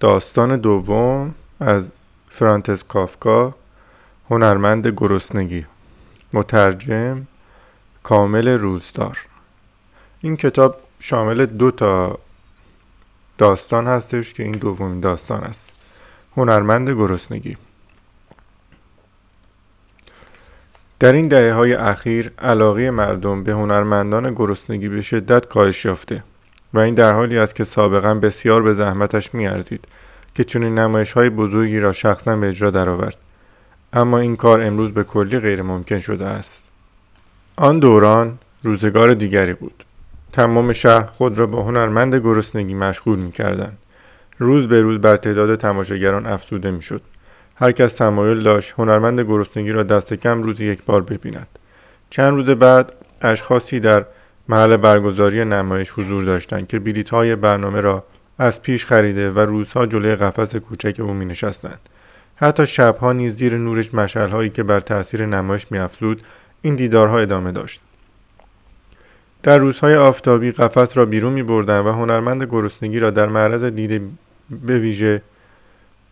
داستان 0.00 0.56
دوم 0.56 1.34
از 1.60 1.84
فرانتس 2.30 2.84
کافکا 2.84 3.54
هنرمند 4.30 4.86
گرسنگی. 4.86 5.66
مترجم 6.32 7.26
کامل 8.02 8.48
روزدار. 8.48 9.18
این 10.20 10.36
کتاب 10.36 10.76
شامل 11.00 11.46
دو 11.46 11.70
تا 11.70 12.18
داستان 13.38 13.86
هستش 13.86 14.34
که 14.34 14.42
این 14.42 14.52
دومین 14.52 15.00
داستان 15.00 15.44
است. 15.44 15.68
هنرمند 16.36 16.90
گرسنگی. 16.90 17.56
در 20.98 21.12
این 21.12 21.28
دهه 21.28 21.54
های 21.54 21.74
اخیر 21.74 22.32
علاقه 22.38 22.90
مردم 22.90 23.44
به 23.44 23.52
هنرمندان 23.52 24.34
گرسنگی 24.34 24.88
به 24.88 25.02
شدت 25.02 25.46
کاهش 25.46 25.84
یافته. 25.84 26.22
و 26.74 26.78
این 26.78 26.94
در 26.94 27.12
حالی 27.12 27.38
است 27.38 27.54
که 27.54 27.64
سابقا 27.64 28.14
بسیار 28.14 28.62
به 28.62 28.74
زحمتش 28.74 29.34
میارزید 29.34 29.84
که 30.34 30.44
چنین 30.44 30.78
نمایش 30.78 31.12
های 31.12 31.30
بزرگی 31.30 31.80
را 31.80 31.92
شخصا 31.92 32.36
به 32.36 32.48
اجرا 32.48 32.70
درآورد. 32.70 33.16
اما 33.92 34.18
این 34.18 34.36
کار 34.36 34.62
امروز 34.62 34.94
به 34.94 35.04
کلی 35.04 35.38
غیر 35.38 35.62
ممکن 35.62 35.98
شده 35.98 36.26
است. 36.26 36.64
آن 37.56 37.78
دوران 37.78 38.38
روزگار 38.62 39.14
دیگری 39.14 39.54
بود. 39.54 39.84
تمام 40.32 40.72
شهر 40.72 41.06
خود 41.06 41.38
را 41.38 41.46
با 41.46 41.62
هنرمند 41.62 42.14
گرسنگی 42.14 42.74
مشغول 42.74 43.18
می‌کردند. 43.18 43.78
روز 44.38 44.68
به 44.68 44.80
روز 44.80 45.00
بر 45.00 45.16
تعداد 45.16 45.54
تماشاگران 45.54 46.26
افزوده 46.26 46.70
می‌شد. 46.70 47.02
هر 47.56 47.72
کس 47.72 47.94
تمایل 47.94 48.42
داشت 48.42 48.74
هنرمند 48.78 49.20
گرسنگی 49.20 49.72
را 49.72 49.82
دست 49.82 50.14
کم 50.14 50.42
روزی 50.42 50.66
یک 50.66 50.84
بار 50.84 51.02
ببیند. 51.02 51.46
چند 52.10 52.32
روز 52.32 52.50
بعد 52.50 52.92
اشخاصی 53.22 53.80
در 53.80 54.04
محل 54.50 54.76
برگزاری 54.76 55.44
نمایش 55.44 55.90
حضور 55.90 56.24
داشتند 56.24 56.68
که 56.68 56.78
بلیط 56.78 57.10
های 57.10 57.36
برنامه 57.36 57.80
را 57.80 58.04
از 58.38 58.62
پیش 58.62 58.86
خریده 58.86 59.30
و 59.30 59.38
روزها 59.38 59.86
جلوی 59.86 60.16
قفس 60.16 60.56
کوچک 60.56 61.00
او 61.00 61.14
می 61.14 61.24
نشستند. 61.24 61.80
حتی 62.36 62.66
شبها 62.66 63.12
نیز 63.12 63.36
زیر 63.36 63.56
نورش 63.56 63.94
مشعل 63.94 64.28
هایی 64.30 64.50
که 64.50 64.62
بر 64.62 64.80
تاثیر 64.80 65.26
نمایش 65.26 65.66
میافزود 65.70 66.22
این 66.62 66.74
دیدارها 66.74 67.18
ادامه 67.18 67.52
داشت 67.52 67.80
در 69.42 69.58
روزهای 69.58 69.96
آفتابی 69.96 70.50
قفس 70.50 70.96
را 70.96 71.04
بیرون 71.04 71.32
می 71.32 71.42
بردن 71.42 71.78
و 71.80 71.92
هنرمند 71.92 72.42
گرسنگی 72.42 72.98
را 72.98 73.10
در 73.10 73.26
معرض 73.26 73.64
دید 73.64 74.02
به 74.50 74.78
ویژه 74.78 75.22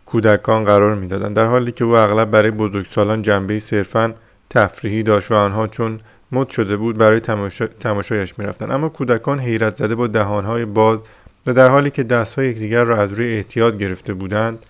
کودکان 0.05 0.65
قرار 0.65 0.95
می‌دادند 0.95 1.35
در 1.35 1.45
حالی 1.45 1.71
که 1.71 1.83
او 1.83 1.97
اغلب 1.97 2.31
برای 2.31 2.51
بزرگسالان 2.51 3.21
جنبه 3.21 3.59
صرفا 3.59 4.13
تفریحی 4.49 5.03
داشت 5.03 5.31
و 5.31 5.35
آنها 5.35 5.67
چون 5.67 5.99
مد 6.31 6.49
شده 6.49 6.77
بود 6.77 6.97
برای 6.97 7.19
تماشا... 7.19 7.67
تماشایش 7.67 8.39
می‌رفتند 8.39 8.71
اما 8.71 8.89
کودکان 8.89 9.39
حیرت 9.39 9.75
زده 9.75 9.95
با 9.95 10.07
دهانهای 10.07 10.65
باز 10.65 10.99
و 11.47 11.53
در 11.53 11.69
حالی 11.69 11.89
که 11.89 12.03
دستهای 12.03 12.49
یکدیگر 12.49 12.83
را 12.83 12.97
از 12.97 13.13
روی 13.13 13.33
احتیاط 13.33 13.77
گرفته 13.77 14.13
بودند 14.13 14.65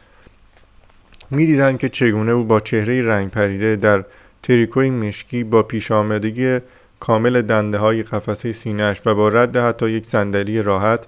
می‌دیدند 1.31 1.79
که 1.79 1.89
چگونه 1.89 2.31
او 2.31 2.43
با 2.43 2.59
چهره 2.59 3.01
رنگ 3.01 3.31
پریده 3.31 3.75
در 3.75 4.03
تریکوی 4.43 4.89
مشکی 4.89 5.43
با 5.43 5.63
پیش 5.63 5.91
آمدگی 5.91 6.59
کامل 6.99 7.41
دنده 7.41 7.77
های 7.77 8.03
قفسه 8.03 8.51
سینهش 8.53 9.01
و 9.05 9.16
با 9.16 9.29
رد 9.29 9.57
حتی 9.57 9.89
یک 9.89 10.05
صندلی 10.05 10.61
راحت 10.61 11.05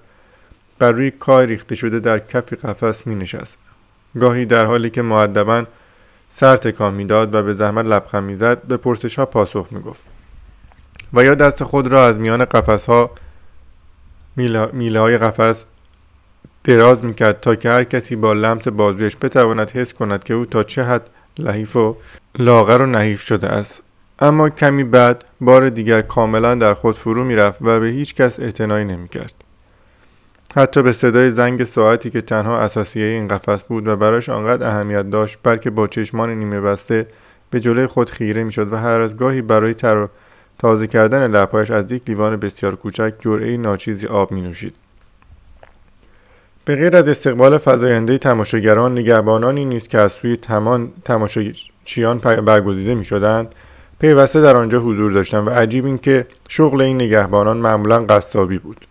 بر 0.78 0.92
روی 0.92 1.10
کای 1.10 1.46
ریخته 1.46 1.74
شده 1.74 2.00
در 2.00 2.18
کف 2.18 2.52
قفس 2.52 3.06
می 3.06 3.14
نشست. 3.14 3.58
گاهی 4.20 4.46
در 4.46 4.64
حالی 4.64 4.90
که 4.90 5.02
معدبا 5.02 5.64
سر 6.30 6.56
تکان 6.56 6.94
می‌داد 6.94 7.34
و 7.34 7.42
به 7.42 7.54
زحمت 7.54 7.84
لبخند 7.84 8.24
می‌زد 8.24 8.62
به 8.62 8.76
پرسش 8.76 9.18
ها 9.18 9.26
پاسخ 9.26 9.66
می 9.70 9.80
گفت 9.80 10.06
و 11.14 11.24
یا 11.24 11.34
دست 11.34 11.64
خود 11.64 11.86
را 11.86 12.06
از 12.06 12.18
میان 12.18 12.44
قفس 12.44 12.86
ها 12.86 13.10
میله 14.72 15.00
های 15.00 15.18
قفس 15.18 15.66
دراز 16.64 17.04
می‌کرد 17.04 17.40
تا 17.40 17.54
که 17.54 17.70
هر 17.70 17.84
کسی 17.84 18.16
با 18.16 18.32
لمس 18.32 18.68
بازویش 18.68 19.16
بتواند 19.22 19.70
حس 19.70 19.94
کند 19.94 20.24
که 20.24 20.34
او 20.34 20.46
تا 20.46 20.62
چه 20.62 20.84
حد 20.84 21.10
لحیف 21.38 21.76
و 21.76 21.96
لاغر 22.38 22.82
و 22.82 22.86
نحیف 22.86 23.22
شده 23.22 23.48
است. 23.48 23.82
اما 24.18 24.48
کمی 24.48 24.84
بعد 24.84 25.24
بار 25.40 25.68
دیگر 25.68 26.02
کاملا 26.02 26.54
در 26.54 26.74
خود 26.74 26.94
فرو 26.94 27.24
می‌رفت 27.24 27.62
و 27.62 27.80
به 27.80 27.86
هیچ 27.86 28.14
کس 28.14 28.40
اعتنایی 28.40 28.84
نمی‌کرد. 28.84 29.34
حتی 30.56 30.82
به 30.82 30.92
صدای 30.92 31.30
زنگ 31.30 31.64
ساعتی 31.64 32.10
که 32.10 32.20
تنها 32.20 32.58
اساسیه 32.58 33.06
این 33.06 33.28
قفس 33.28 33.62
بود 33.62 33.88
و 33.88 33.96
براش 33.96 34.28
آنقدر 34.28 34.66
اهمیت 34.66 35.10
داشت 35.10 35.38
بلکه 35.42 35.70
با 35.70 35.86
چشمان 35.86 36.30
نیمه 36.30 36.60
بسته 36.60 37.06
به 37.50 37.60
جلوی 37.60 37.86
خود 37.86 38.10
خیره 38.10 38.44
می‌شد 38.44 38.72
و 38.72 38.76
هر 38.76 39.00
از 39.00 39.16
گاهی 39.16 39.42
برای 39.42 39.74
تر 39.74 40.08
تازه 40.62 40.86
کردن 40.86 41.30
لبهایش 41.30 41.70
از 41.70 41.92
یک 41.92 42.02
لیوان 42.06 42.36
بسیار 42.36 42.74
کوچک 42.74 43.14
جرعه 43.20 43.56
ناچیزی 43.56 44.06
آب 44.06 44.32
می 44.32 44.42
نوشید. 44.42 44.74
به 46.64 46.76
غیر 46.76 46.96
از 46.96 47.08
استقبال 47.08 47.58
فضاینده 47.58 48.18
تماشاگران 48.18 48.92
نگهبانانی 48.92 49.64
نیست 49.64 49.90
که 49.90 49.98
از 49.98 50.12
سوی 50.12 50.36
تمان 50.36 50.92
تماشاچیان 51.04 52.18
برگزیده 52.18 52.94
می 52.94 53.04
شدند 53.04 53.54
پیوسته 54.00 54.40
در 54.40 54.56
آنجا 54.56 54.80
حضور 54.80 55.12
داشتند 55.12 55.48
و 55.48 55.50
عجیب 55.50 55.86
این 55.86 55.98
که 55.98 56.26
شغل 56.48 56.80
این 56.80 56.96
نگهبانان 56.96 57.56
معمولا 57.56 58.04
قصابی 58.04 58.58
بود 58.58 58.86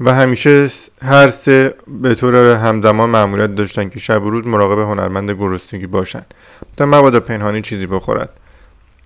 و 0.00 0.14
همیشه 0.14 0.68
هر 1.02 1.30
سه 1.30 1.74
به 2.02 2.14
طور 2.14 2.52
همزمان 2.52 3.10
معمولیت 3.10 3.54
داشتند 3.54 3.90
که 3.90 3.98
شب 3.98 4.22
و 4.24 4.30
روز 4.30 4.46
مراقب 4.46 4.78
هنرمند 4.78 5.30
گرسنگی 5.30 5.86
باشند 5.86 6.34
تا 6.76 6.86
مبادا 6.86 7.20
پنهانی 7.20 7.62
چیزی 7.62 7.86
بخورد 7.86 8.30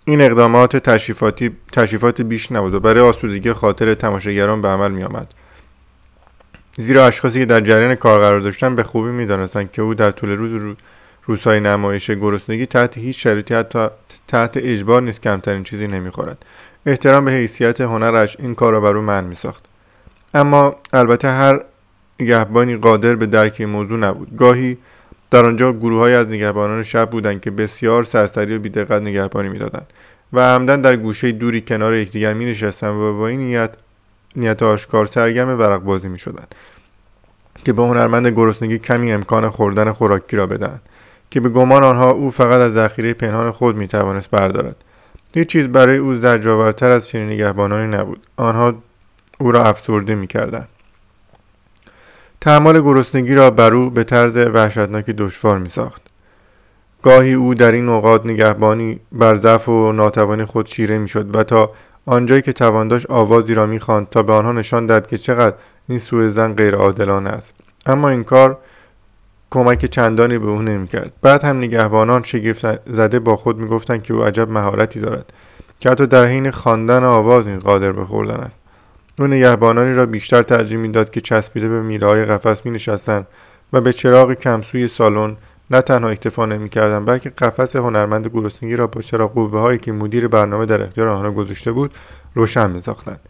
این 0.05 0.21
اقدامات 0.21 0.77
تشریفاتی 0.77 1.57
تشریفات 1.73 2.21
بیش 2.21 2.53
نبود 2.53 2.75
و 2.75 2.81
برای 2.81 3.01
آسودگی 3.01 3.53
خاطر 3.53 3.95
تماشاگران 3.95 4.63
به 4.63 4.69
عمل 4.69 4.91
می 4.91 5.03
آمد. 5.03 5.35
زیرا 6.77 7.07
اشخاصی 7.07 7.39
که 7.39 7.47
در 7.47 7.61
جریان 7.61 7.95
کار 7.95 8.21
قرار 8.21 8.41
داشتن 8.41 8.77
به 8.77 8.83
خوبی 8.83 9.11
می‌دانستند 9.11 9.73
که 9.73 9.83
او 9.83 9.95
در 9.95 10.11
طول 10.11 10.31
روز 10.31 10.63
رو 10.63 10.75
روزهای 11.25 11.61
نمایش 11.61 12.11
گرسنگی 12.11 12.67
تحت 12.67 12.99
هیچ 12.99 13.23
شرایطی 13.23 13.55
حتی 13.55 13.89
تحت 14.29 14.57
اجبار 14.57 15.03
نیست 15.03 15.23
کمترین 15.23 15.65
چیزی 15.65 15.87
نمی‌خورد. 15.87 16.45
احترام 16.87 17.25
به 17.25 17.31
حیثیت 17.31 17.81
هنرش 17.81 18.37
این 18.41 18.55
کار 18.55 18.73
را 18.73 18.81
بر 18.81 18.97
او 18.97 19.03
من 19.03 19.25
میساخت. 19.25 19.65
اما 20.35 20.77
البته 20.93 21.29
هر 21.29 21.61
نگهبانی 22.21 22.77
قادر 22.77 23.15
به 23.15 23.27
درک 23.27 23.61
موضوع 23.61 23.99
نبود. 23.99 24.37
گاهی 24.37 24.79
در 25.31 25.45
آنجا 25.45 25.73
گروههایی 25.73 26.15
از 26.15 26.29
نگهبانان 26.29 26.83
شب 26.83 27.11
بودند 27.11 27.41
که 27.41 27.51
بسیار 27.51 28.05
سرسری 28.05 28.57
و 28.57 28.59
بیدقت 28.59 29.03
نگهبانی 29.03 29.49
می‌دادند 29.49 29.87
و 30.33 30.41
عمدن 30.41 30.81
در 30.81 30.97
گوشه 30.97 31.33
دوری 31.33 31.61
کنار 31.61 31.95
یکدیگر 31.95 32.35
می 32.35 32.45
نشستند 32.45 32.95
و 32.95 33.19
با 33.19 33.29
این 33.29 33.41
نیت 33.41 33.71
نیت 34.37 34.63
آشکار 34.63 35.07
سرگرم 35.07 35.59
ورق 35.59 35.83
بازی 35.83 36.09
می 36.09 36.19
شدند 36.19 36.55
که 37.65 37.73
به 37.73 37.83
هنرمند 37.83 38.27
گرسنگی 38.27 38.79
کمی 38.79 39.13
امکان 39.13 39.51
خوردن 39.51 39.93
خوراکی 39.93 40.37
را 40.37 40.47
بدهند 40.47 40.83
که 41.31 41.41
به 41.41 41.49
گمان 41.49 41.85
آنها 41.85 42.11
او 42.11 42.31
فقط 42.31 42.61
از 42.61 42.73
ذخیره 42.73 43.15
پنهان 43.15 43.51
خود 43.51 43.77
می 43.77 43.89
توانست 43.89 44.31
بردارد 44.31 44.77
هیچ 45.35 45.49
چیز 45.49 45.69
برای 45.69 45.97
او 45.97 46.17
زجرآورتر 46.17 46.91
از 46.91 47.09
چنین 47.09 47.29
نگهبانانی 47.29 47.97
نبود 47.97 48.27
آنها 48.37 48.75
او 49.39 49.53
را 49.53 49.65
افسرده 49.65 50.15
می 50.15 50.27
کردن. 50.27 50.67
تحمل 52.41 52.81
گرسنگی 52.81 53.35
را 53.35 53.51
بر 53.51 53.75
او 53.75 53.91
به 53.91 54.05
طرز 54.05 54.37
وحشتناکی 54.37 55.13
دشوار 55.13 55.59
می 55.59 55.69
ساخت. 55.69 56.03
گاهی 57.03 57.33
او 57.33 57.55
در 57.55 57.73
این 57.73 57.89
اوقات 57.89 58.27
نگهبانی 58.27 59.01
بر 59.13 59.37
ضعف 59.37 59.69
و 59.69 59.93
ناتوانی 59.93 60.45
خود 60.45 60.67
شیره 60.67 60.99
می 60.99 61.09
و 61.35 61.43
تا 61.43 61.71
آنجایی 62.07 62.43
که 62.43 62.53
توان 62.53 62.89
داشت 62.89 63.11
آوازی 63.11 63.55
را 63.55 63.67
می‌خواند 63.67 64.09
تا 64.09 64.23
به 64.23 64.33
آنها 64.33 64.53
نشان 64.53 64.87
دهد 64.87 65.07
که 65.07 65.19
چقدر 65.19 65.57
این 65.89 65.99
سوء 65.99 66.29
زن 66.29 66.55
غیر 66.55 66.75
عادلانه 66.75 67.31
است. 67.31 67.55
اما 67.87 68.09
این 68.09 68.25
کار 68.25 68.59
کمک 69.51 69.85
چندانی 69.85 70.39
به 70.39 70.47
او 70.47 70.63
نمی‌کرد. 70.63 71.13
بعد 71.23 71.45
هم 71.45 71.59
نگهبانان 71.59 72.23
شگفت 72.23 72.91
زده 72.91 73.19
با 73.19 73.37
خود 73.37 73.59
می‌گفتند 73.59 74.03
که 74.03 74.15
او 74.15 74.23
عجب 74.23 74.51
مهارتی 74.51 75.01
دارد 75.01 75.33
که 75.81 75.91
حتی 75.91 76.07
در 76.07 76.25
حین 76.27 76.51
خواندن 76.51 77.05
آواز 77.05 77.47
این 77.47 77.59
قادر 77.59 77.93
به 77.93 78.05
خوردن 78.05 78.41
است. 78.41 78.60
او 79.21 79.27
نگهبانانی 79.27 79.95
را 79.95 80.07
بیشتر 80.07 80.43
ترجیح 80.43 80.79
می‌داد 80.79 81.11
که 81.11 81.21
چسبیده 81.21 81.69
به 81.69 81.83
میله 81.83 82.07
های 82.07 82.25
قفس 82.25 82.67
می 82.67 82.71
نشستند 82.71 83.27
و 83.73 83.81
به 83.81 83.93
چراغ 83.93 84.35
کمسوی 84.35 84.89
سالن 84.89 85.37
نه 85.71 85.83
تنها 85.83 86.11
اکتفا 86.11 86.47
نمی‌کردند 86.47 87.07
بلکه 87.07 87.31
قفس 87.31 87.77
هنرمند 87.77 88.27
گرسنگی 88.27 88.77
را 88.77 88.87
با 88.87 89.01
چراغ 89.01 89.35
قوه 89.35 89.61
هایی 89.61 89.79
که 89.79 89.93
مدیر 89.93 90.29
برنامه 90.29 90.67
در 90.67 90.83
اختیار 90.83 91.09
آنها 91.09 91.31
گذاشته 91.31 91.73
بود 91.73 91.95
روشن 92.35 92.71
میساختند. 92.71 93.21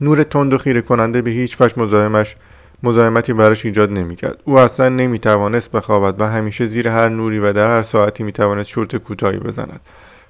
نور 0.00 0.22
تند 0.22 0.52
و 0.52 0.58
خیره 0.58 0.80
کننده 0.80 1.22
به 1.22 1.30
هیچ 1.30 1.60
وجه 1.60 1.82
مزاحمش 1.82 2.36
مزاحمتی 2.82 3.32
براش 3.32 3.64
ایجاد 3.64 3.92
نمی‌کرد. 3.92 4.42
او 4.44 4.58
اصلا 4.58 4.88
نمی‌توانست 4.88 5.70
بخوابد 5.70 6.20
و 6.20 6.24
همیشه 6.24 6.66
زیر 6.66 6.88
هر 6.88 7.08
نوری 7.08 7.38
و 7.38 7.52
در 7.52 7.70
هر 7.70 7.82
ساعتی 7.82 8.22
می‌توانست 8.22 8.68
شورت 8.68 8.96
کوتاهی 8.96 9.38
بزند. 9.38 9.80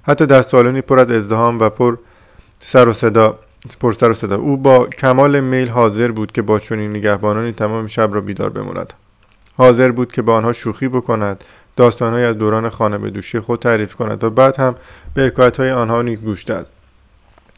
حتی 0.02 0.26
در 0.26 0.43
سالنی 0.43 0.81
پر 0.81 0.99
از 0.99 1.11
ازدهام 1.11 1.58
و 1.58 1.69
پر 1.69 1.96
سر 2.61 2.88
و 2.88 2.93
صدا 2.93 3.38
پر 3.81 3.93
سر 3.93 4.10
و 4.10 4.14
صدا 4.14 4.37
او 4.37 4.56
با 4.56 4.87
کمال 4.87 5.40
میل 5.40 5.69
حاضر 5.69 6.12
بود 6.12 6.32
که 6.32 6.43
با 6.43 6.58
چنین 6.58 6.90
نگهبانانی 6.90 7.52
تمام 7.52 7.87
شب 7.87 8.14
را 8.14 8.20
بیدار 8.20 8.50
بماند. 8.50 8.93
حاضر 9.56 9.93
بود 9.93 10.12
که 10.12 10.22
با 10.22 10.34
آنها 10.34 10.52
شوخی 10.52 10.88
بکند 10.88 11.44
داستانهایی 11.76 12.25
از 12.25 12.38
دوران 12.38 12.69
خانه 12.69 12.99
به 12.99 13.10
دوشی 13.10 13.40
خود 13.40 13.58
تعریف 13.58 13.94
کند 13.94 14.25
و 14.25 14.31
بعد 14.31 14.56
هم 14.56 14.75
به 15.14 15.22
حکایتهای 15.22 15.70
آنها 15.70 16.02
نیز 16.02 16.20
گوش 16.20 16.46
دهد. 16.46 16.66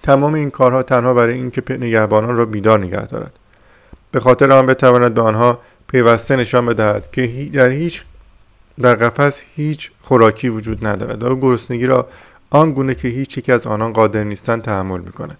تمام 0.02 0.34
این 0.34 0.50
کارها 0.50 0.82
تنها 0.82 1.14
برای 1.14 1.34
اینکه 1.34 1.62
نگهبانان 1.68 2.36
را 2.36 2.44
بیدار 2.44 2.78
نگه 2.78 3.06
دارد. 3.06 3.38
به 4.10 4.20
خاطر 4.20 4.52
آن 4.52 4.66
بتواند 4.66 5.14
به 5.14 5.22
آنها 5.22 5.58
پیوسته 5.88 6.36
نشان 6.36 6.66
بدهد 6.66 7.10
که 7.10 7.50
در 7.52 7.70
هیچ 7.70 8.02
در 8.80 8.94
قفس 8.94 9.42
هیچ 9.56 9.90
خوراکی 10.00 10.48
وجود 10.48 10.86
ندارد 10.86 11.22
و 11.22 11.36
گرسنگی 11.36 11.86
را 11.86 12.08
آن 12.50 12.72
گونه 12.72 12.94
که 12.94 13.08
هیچ 13.08 13.38
یک 13.38 13.50
از 13.50 13.66
آنان 13.66 13.92
قادر 13.92 14.24
نیستند 14.24 14.62
تحمل 14.62 15.00
می‌کند. 15.00 15.38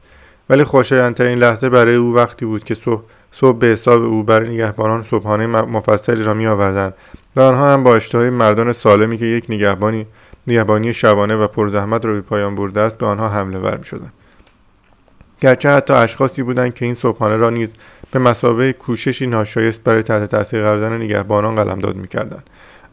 ولی 0.50 0.64
خوشایندترین 0.64 1.38
لحظه 1.38 1.69
برای 1.69 1.94
او 1.94 2.14
وقتی 2.14 2.44
بود 2.44 2.64
که 2.64 2.75
صبح, 2.75 3.02
صبح 3.31 3.58
به 3.58 3.67
حساب 3.67 4.02
او 4.02 4.23
برای 4.23 4.49
نگهبانان 4.49 5.05
صبحانه 5.11 5.47
مفصلی 5.47 6.23
را 6.23 6.35
می 6.35 6.47
آوردند 6.47 6.94
و 7.37 7.41
آنها 7.41 7.73
هم 7.73 7.82
با 7.82 7.97
اشتهای 7.97 8.31
مردان 8.31 8.73
سالمی 8.73 9.19
که 9.19 9.25
یک 9.25 9.47
نگهبانی 9.49 10.06
نگهبانی 10.47 10.94
شبانه 10.94 11.37
و 11.37 11.47
پرزحمت 11.47 12.05
را 12.05 12.12
به 12.12 12.20
پایان 12.20 12.55
برده 12.55 12.81
است 12.81 12.99
به 12.99 13.06
آنها 13.06 13.29
حمله 13.29 13.58
ور 13.58 13.76
می 13.76 13.85
شدند. 13.85 14.12
گرچه 15.41 15.70
حتی 15.70 15.93
اشخاصی 15.93 16.43
بودند 16.43 16.75
که 16.75 16.85
این 16.85 16.94
صبحانه 16.94 17.37
را 17.37 17.50
نیز 17.50 17.73
به 18.11 18.19
مسابقه 18.19 18.73
کوششی 18.73 19.26
ناشایست 19.26 19.85
برای 19.85 20.03
تحت 20.03 20.25
تاثیر 20.25 20.62
قرار 20.62 20.79
دادن 20.79 20.96
نگهبانان 20.96 21.55
قلمداد 21.55 21.96
می‌کردند 21.96 22.50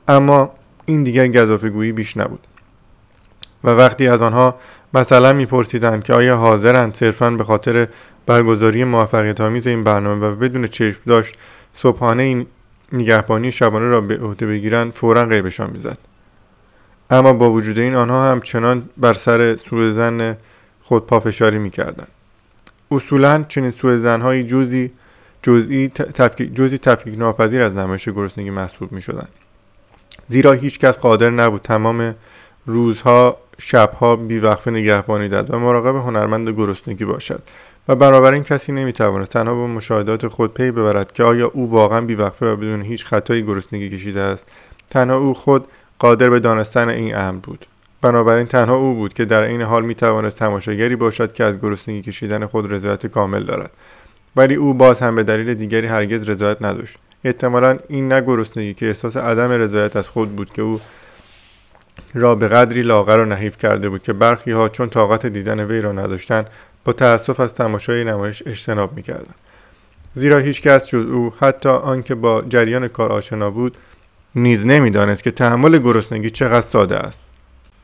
اما 0.08 0.52
این 0.86 1.04
دیگر 1.04 1.28
گزافه 1.28 1.70
بیش 1.70 2.18
نبود 2.18 2.48
و 3.64 3.70
وقتی 3.70 4.08
از 4.08 4.22
آنها 4.22 4.56
مثلا 4.94 5.34
میپرسیدند 5.34 6.04
که 6.04 6.14
آیا 6.14 6.38
حاضرند 6.38 6.96
صرفا 6.96 7.30
به 7.30 7.44
خاطر 7.44 7.88
برگزاری 8.26 8.84
موفقیت 8.84 9.42
آمیز 9.42 9.68
این 9.68 9.84
برنامه 9.84 10.28
و 10.28 10.36
بدون 10.36 10.68
چشم 10.68 11.00
داشت 11.06 11.36
صبحانه 11.74 12.24
این 12.24 12.46
نگهبانی 12.94 13.52
شبانه 13.52 13.86
را 13.86 14.02
به 14.02 14.18
عهده 14.18 14.48
بگیرند 14.48 14.94
فورا 14.94 15.26
غیبشان 15.26 15.70
می‌زد 15.70 15.98
اما 17.10 17.34
با 17.34 17.52
وجود 17.52 17.80
این 17.80 17.96
آنها 17.96 18.32
هم 18.32 18.42
چنان 18.42 18.90
بر 18.98 19.14
سر 19.14 19.56
سوء 19.56 19.92
زن 19.92 20.38
خود 20.82 21.08
پافشاری 21.08 21.58
می‌کردند 21.58 22.08
اصولا 22.92 23.46
چنین 23.48 23.72
سوء 23.72 23.98
زنهایی 23.98 24.44
جزی 24.44 24.92
جزئی 25.42 25.90
تفکیک 25.90 26.56
جزی 26.56 26.78
تفکیک 26.78 27.18
ناپذیر 27.18 27.62
از 27.62 27.76
نمایش 27.76 28.10
گرسنگی 28.10 28.50
محسوب 28.50 28.92
می 28.92 29.02
شدن. 29.02 29.28
زیرا 30.28 30.52
هیچ 30.52 30.80
کس 30.80 31.00
قادر 31.00 31.30
نبود 31.30 31.62
تمام 31.62 32.16
روزها 32.66 33.38
شبها 33.58 34.16
بیوقفه 34.16 34.72
نگهبانی 34.72 35.30
داد 35.30 35.54
و 35.54 35.60
مراقب 35.60 35.96
هنرمند 35.96 36.50
گرسنگی 36.50 37.06
باشد 37.06 37.44
و 37.88 37.96
بنابراین 37.96 38.44
کسی 38.44 38.72
نمی‌توانست 38.72 39.32
تنها 39.32 39.56
با 39.56 39.68
مشاهدات 39.68 40.28
خود 40.28 40.54
پی 40.54 40.72
ببرد 40.72 41.12
که 41.12 41.24
آیا 41.24 41.52
او 41.54 41.72
واقعا 41.72 42.02
بیوقفه 42.02 42.46
و 42.46 42.56
بدون 42.56 42.82
هیچ 42.82 43.06
خطایی 43.06 43.44
گرسنگی 43.44 43.90
کشیده 43.90 44.22
است. 44.22 44.48
تنها 44.90 45.18
او 45.18 45.34
خود 45.34 45.68
قادر 46.00 46.30
به 46.30 46.40
دانستن 46.40 46.90
این 46.90 47.16
امر 47.16 47.40
بود. 47.40 47.66
بنابراین 48.02 48.46
تنها 48.46 48.76
او 48.76 48.94
بود 48.94 49.14
که 49.14 49.26
در 49.26 49.42
این 49.42 49.62
حال 49.62 49.86
می 49.86 49.96
توانست 49.96 50.38
تماشاگری 50.38 50.96
باشد 50.96 51.34
که 51.34 51.44
از 51.44 51.62
گرسنگی 51.62 52.02
کشیدن 52.02 52.46
خود 52.46 52.74
رضایت 52.74 53.08
کامل 53.08 53.44
دارد. 53.44 53.72
ولی 54.36 54.56
او 54.56 54.74
باز 54.74 55.00
هم 55.00 55.16
به 55.16 55.24
دلیل 55.24 55.54
دیگری 55.54 55.88
هرگز 55.88 56.30
رضایت 56.30 56.62
نداشت. 56.62 56.98
احتمالا 57.24 57.78
این 57.90 58.08
نه 58.08 58.22
گرسنگی 58.22 58.74
که 58.74 58.88
احساس 58.88 59.18
عدم 59.18 59.52
رضایت 59.52 59.96
از 59.96 60.10
خود 60.10 60.36
بود 60.36 60.54
که 60.54 60.62
او 60.62 60.80
را 62.20 62.36
به 62.36 62.48
قدری 62.48 62.82
لاغر 62.82 63.18
و 63.18 63.26
نحیف 63.26 63.58
کرده 63.58 63.90
بود 63.90 64.04
که 64.04 64.14
برخی 64.14 64.52
ها 64.52 64.70
چون 64.70 64.90
طاقت 64.90 65.26
دیدن 65.26 65.60
وی 65.60 65.82
را 65.82 65.92
نداشتند 65.92 66.48
با 66.86 66.94
تأسف 66.94 67.40
از 67.40 67.54
تماشای 67.54 68.04
نمایش 68.04 68.44
اجتناب 68.46 68.94
می‌کردند. 68.96 69.36
زیرا 70.14 70.38
هیچ 70.38 70.62
کس 70.62 70.88
جز 70.88 71.06
او 71.06 71.34
حتی 71.40 71.70
آنکه 71.70 72.16
با 72.16 72.42
جریان 72.50 72.88
کار 72.88 73.12
آشنا 73.12 73.50
بود 73.50 73.78
نیز 74.36 74.66
نمی‌دانست 74.66 75.24
که 75.24 75.32
تحمل 75.32 75.78
گرسنگی 75.78 76.30
چقدر 76.30 76.62
ساده 76.62 76.98
است. 76.98 77.22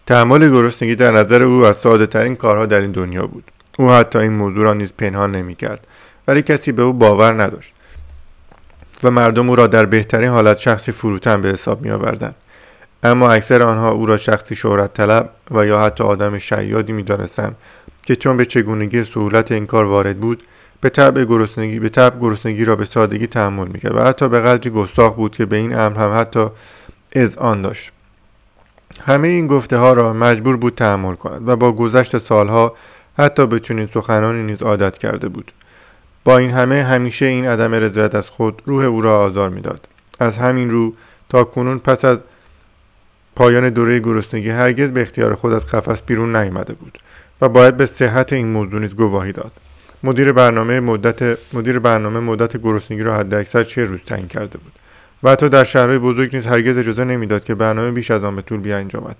تحمل 0.05 0.51
گرسنگی 0.51 0.95
در 0.95 1.11
نظر 1.11 1.43
او 1.43 1.65
از 1.65 1.77
ساده 1.77 2.05
ترین 2.05 2.35
کارها 2.35 2.65
در 2.65 2.81
این 2.81 2.91
دنیا 2.91 3.27
بود. 3.27 3.43
او 3.79 3.91
حتی 3.91 4.19
این 4.19 4.33
موضوع 4.33 4.63
را 4.63 4.73
نیز 4.73 4.93
پنهان 4.97 5.31
نمی 5.31 5.55
کرد 5.55 5.87
ولی 6.27 6.41
کسی 6.41 6.71
به 6.71 6.81
او 6.81 6.93
باور 6.93 7.43
نداشت 7.43 7.73
و 9.03 9.11
مردم 9.11 9.49
او 9.49 9.55
را 9.55 9.67
در 9.67 9.85
بهترین 9.85 10.29
حالت 10.29 10.57
شخصی 10.57 10.91
فروتن 10.91 11.41
به 11.41 11.49
حساب 11.49 11.81
می 11.81 11.91
آوردن. 11.91 12.35
اما 13.03 13.31
اکثر 13.31 13.63
آنها 13.63 13.91
او 13.91 14.05
را 14.05 14.17
شخصی 14.17 14.55
شهرت 14.55 14.93
طلب 14.93 15.29
و 15.51 15.65
یا 15.65 15.79
حتی 15.79 16.03
آدم 16.03 16.37
شیادی 16.37 16.93
می 16.93 17.03
دانستن 17.03 17.55
که 18.05 18.15
چون 18.15 18.37
به 18.37 18.45
چگونگی 18.45 19.03
سهولت 19.03 19.51
این 19.51 19.65
کار 19.65 19.85
وارد 19.85 20.19
بود 20.19 20.43
به 20.81 20.89
طبع 20.89 21.23
گرسنگی 21.25 21.79
به 21.79 21.89
طبع 21.89 22.19
گرسنگی 22.19 22.65
را 22.65 22.75
به 22.75 22.85
سادگی 22.85 23.27
تحمل 23.27 23.67
می‌کرد 23.67 23.95
و 23.95 24.03
حتی 24.03 24.29
به 24.29 24.41
قدری 24.41 24.69
گستاخ 24.69 25.13
بود 25.13 25.35
که 25.35 25.45
به 25.45 25.55
این 25.55 25.75
امر 25.75 25.97
هم 25.97 26.19
حتی 26.19 26.47
آن 27.37 27.61
داشت. 27.61 27.91
همه 29.01 29.27
این 29.27 29.47
گفته 29.47 29.77
ها 29.77 29.93
را 29.93 30.13
مجبور 30.13 30.57
بود 30.57 30.75
تحمل 30.75 31.15
کند 31.15 31.47
و 31.47 31.55
با 31.55 31.71
گذشت 31.71 32.17
سالها 32.17 32.75
حتی 33.17 33.47
به 33.47 33.59
چنین 33.59 33.87
سخنانی 33.87 34.43
نیز 34.43 34.61
عادت 34.61 34.97
کرده 34.97 35.27
بود. 35.27 35.51
با 36.23 36.37
این 36.37 36.51
همه 36.51 36.83
همیشه 36.83 37.25
این 37.25 37.47
عدم 37.47 37.73
رضایت 37.73 38.15
از 38.15 38.29
خود 38.29 38.61
روح 38.65 38.85
او 38.85 39.01
را 39.01 39.19
آزار 39.19 39.49
می‌داد. 39.49 39.87
از 40.19 40.37
همین 40.37 40.69
رو 40.69 40.93
تا 41.29 41.43
کنون 41.43 41.79
پس 41.79 42.05
از 42.05 42.19
پایان 43.35 43.69
دوره 43.69 43.99
گرسنگی 43.99 44.49
هرگز 44.49 44.91
به 44.91 45.01
اختیار 45.01 45.35
خود 45.35 45.53
از 45.53 45.65
قفس 45.65 46.01
بیرون 46.01 46.35
نیامده 46.35 46.73
بود 46.73 46.99
و 47.41 47.49
باید 47.49 47.77
به 47.77 47.85
صحت 47.85 48.33
این 48.33 48.47
موضوع 48.47 48.79
نیز 48.79 48.95
گواهی 48.95 49.31
داد. 49.31 49.51
مدیر 50.03 50.31
برنامه 50.31 50.79
مدت 50.79 51.37
مدیر 51.53 51.79
برنامه 51.79 52.19
مدت 52.19 52.57
گرسنگی 52.57 53.03
را 53.03 53.15
حداکثر 53.15 53.63
چه 53.63 53.83
روز 53.83 53.99
تعیین 54.05 54.27
کرده 54.27 54.57
بود؟ 54.57 54.71
و 55.23 55.29
حتی 55.31 55.49
در 55.49 55.63
شهرهای 55.63 55.99
بزرگ 55.99 56.35
نیز 56.35 56.45
هرگز 56.45 56.77
اجازه 56.77 57.03
نمی‌داد 57.03 57.43
که 57.43 57.55
برنامه 57.55 57.91
بیش 57.91 58.11
از 58.11 58.23
آن 58.23 58.35
به 58.35 58.41
طول 58.41 58.59
بیانجامد 58.59 59.15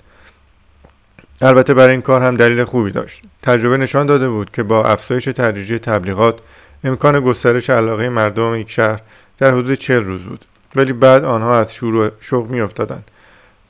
البته 1.42 1.74
برای 1.74 1.92
این 1.92 2.02
کار 2.02 2.22
هم 2.22 2.36
دلیل 2.36 2.64
خوبی 2.64 2.92
داشت. 2.92 3.22
تجربه 3.42 3.78
نشان 3.78 4.06
داده 4.06 4.30
بود 4.30 4.52
که 4.52 4.64
با 4.64 4.86
افزایش 4.86 5.26
تدریجی 5.26 5.80
تبلیغات 5.80 6.40
امکان 6.84 7.20
گسترش 7.20 7.70
علاقه 7.70 8.10
مردم 8.10 8.56
یک 8.56 8.70
شهر 8.70 9.00
در 9.38 9.52
حدود 9.52 9.74
چل 9.74 10.04
روز 10.04 10.22
بود. 10.22 10.46
ولی 10.76 10.94
بعد 10.94 11.26
آنها 11.26 11.60
از 11.60 11.74
شروع 11.74 12.10
شوق 12.20 12.50
میافتادند. 12.50 13.12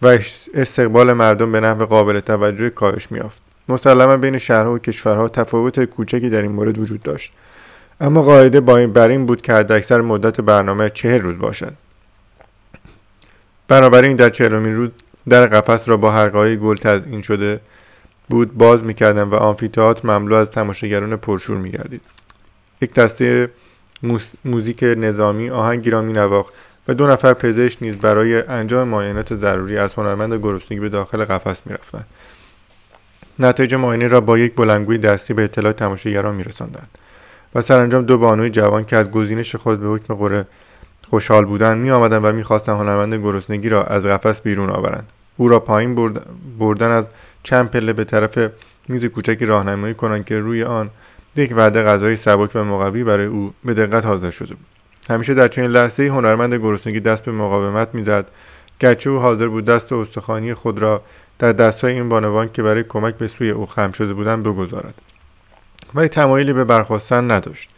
و 0.03 0.19
استقبال 0.53 1.13
مردم 1.13 1.51
به 1.51 1.59
نحو 1.59 1.85
قابل 1.85 2.19
توجه 2.19 2.69
کاهش 2.69 3.11
میافت 3.11 3.41
مسلما 3.69 4.17
بین 4.17 4.37
شهرها 4.37 4.73
و 4.73 4.79
کشورها 4.79 5.29
تفاوت 5.29 5.83
کوچکی 5.83 6.29
در 6.29 6.41
این 6.41 6.51
مورد 6.51 6.77
وجود 6.77 7.03
داشت. 7.03 7.31
اما 8.01 8.21
قاعده 8.21 8.59
با 8.59 8.77
این 8.77 8.93
بر 8.93 9.07
این 9.07 9.25
بود 9.25 9.41
که 9.41 9.53
حداکثر 9.53 10.01
مدت 10.01 10.41
برنامه 10.41 10.89
چهل 10.89 11.19
روز 11.19 11.37
باشد. 11.39 11.73
بنابراین 13.67 14.15
در 14.15 14.29
چهلمین 14.29 14.75
روز 14.75 14.89
در 15.29 15.47
قفس 15.47 15.89
را 15.89 15.97
با 15.97 16.11
حلقههای 16.11 16.57
گل 16.57 16.77
تزئین 16.77 17.21
شده 17.21 17.59
بود 18.29 18.57
باز 18.57 18.83
می‌کردن 18.83 19.23
و 19.23 19.35
آمفیتئاتر 19.35 20.07
مملو 20.07 20.35
از 20.35 20.51
تماشاگران 20.51 21.15
پرشور 21.15 21.57
میگردید. 21.57 22.01
یک 22.81 22.93
دسته 22.93 23.49
موزیک 24.45 24.83
نظامی 24.83 25.49
آهنگی 25.49 25.89
را 25.89 26.01
مینواخت 26.01 26.53
و 26.87 26.93
دو 26.93 27.07
نفر 27.07 27.33
پزشک 27.33 27.77
نیز 27.81 27.95
برای 27.95 28.41
انجام 28.41 28.87
معاینات 28.87 29.35
ضروری 29.35 29.77
از 29.77 29.93
هنرمند 29.93 30.33
گرسنگی 30.33 30.79
به 30.79 30.89
داخل 30.89 31.25
قفس 31.25 31.61
می‌رفتند. 31.65 32.05
نتایج 33.39 33.75
معاینه 33.75 34.07
را 34.07 34.21
با 34.21 34.37
یک 34.37 34.55
بلنگوی 34.55 34.97
دستی 34.97 35.33
به 35.33 35.43
اطلاع 35.43 35.71
تماشاگران 35.71 36.35
میرساندند 36.35 36.87
و 37.55 37.61
سرانجام 37.61 38.05
دو 38.05 38.17
بانوی 38.17 38.49
جوان 38.49 38.85
که 38.85 38.97
از 38.97 39.11
گزینش 39.11 39.55
خود 39.55 39.79
به 39.79 39.87
حکم 39.87 40.13
قره 40.13 40.45
خوشحال 41.09 41.45
بودند 41.45 41.77
می 41.77 41.91
آمدند 41.91 42.25
و 42.25 42.31
می‌خواستند 42.31 42.75
هنرمند 42.75 43.13
گرسنگی 43.13 43.69
را 43.69 43.83
از 43.83 44.05
قفس 44.05 44.41
بیرون 44.41 44.69
آورند. 44.69 45.09
او 45.37 45.47
را 45.47 45.59
پایین 45.59 46.13
بردن 46.59 46.91
از 46.91 47.07
چند 47.43 47.71
پله 47.71 47.93
به 47.93 48.03
طرف 48.03 48.49
میز 48.87 49.05
کوچکی 49.05 49.45
راهنمایی 49.45 49.93
کنند 49.93 50.25
که 50.25 50.39
روی 50.39 50.63
آن 50.63 50.89
یک 51.35 51.53
وعده 51.55 51.83
غذای 51.83 52.15
سبک 52.15 52.55
و 52.55 52.63
مقوی 52.63 53.03
برای 53.03 53.25
او 53.25 53.53
به 53.65 53.73
دقت 53.73 54.05
حاضر 54.05 54.29
شده 54.29 54.55
بود. 54.55 54.82
همیشه 55.09 55.33
در 55.33 55.47
چنین 55.47 55.71
لحظه 55.71 56.03
هنرمند 56.03 56.53
گرسنگی 56.53 56.99
دست 56.99 57.25
به 57.25 57.31
مقاومت 57.31 57.89
می‌زد. 57.93 58.25
گرچه 58.79 59.09
او 59.09 59.19
حاضر 59.19 59.47
بود 59.47 59.65
دست 59.65 59.93
استخوانی 59.93 60.53
خود 60.53 60.79
را 60.79 61.01
در 61.39 61.51
دستهای 61.51 61.93
این 61.93 62.09
بانوان 62.09 62.51
که 62.51 62.63
برای 62.63 62.83
کمک 62.83 63.15
به 63.15 63.27
سوی 63.27 63.49
او 63.49 63.65
خم 63.65 63.91
شده 63.91 64.13
بودند 64.13 64.43
بگذارد. 64.43 64.93
ولی 65.95 66.07
تمایلی 66.07 66.53
به 66.53 66.63
برخواستن 66.63 67.31
نداشت. 67.31 67.69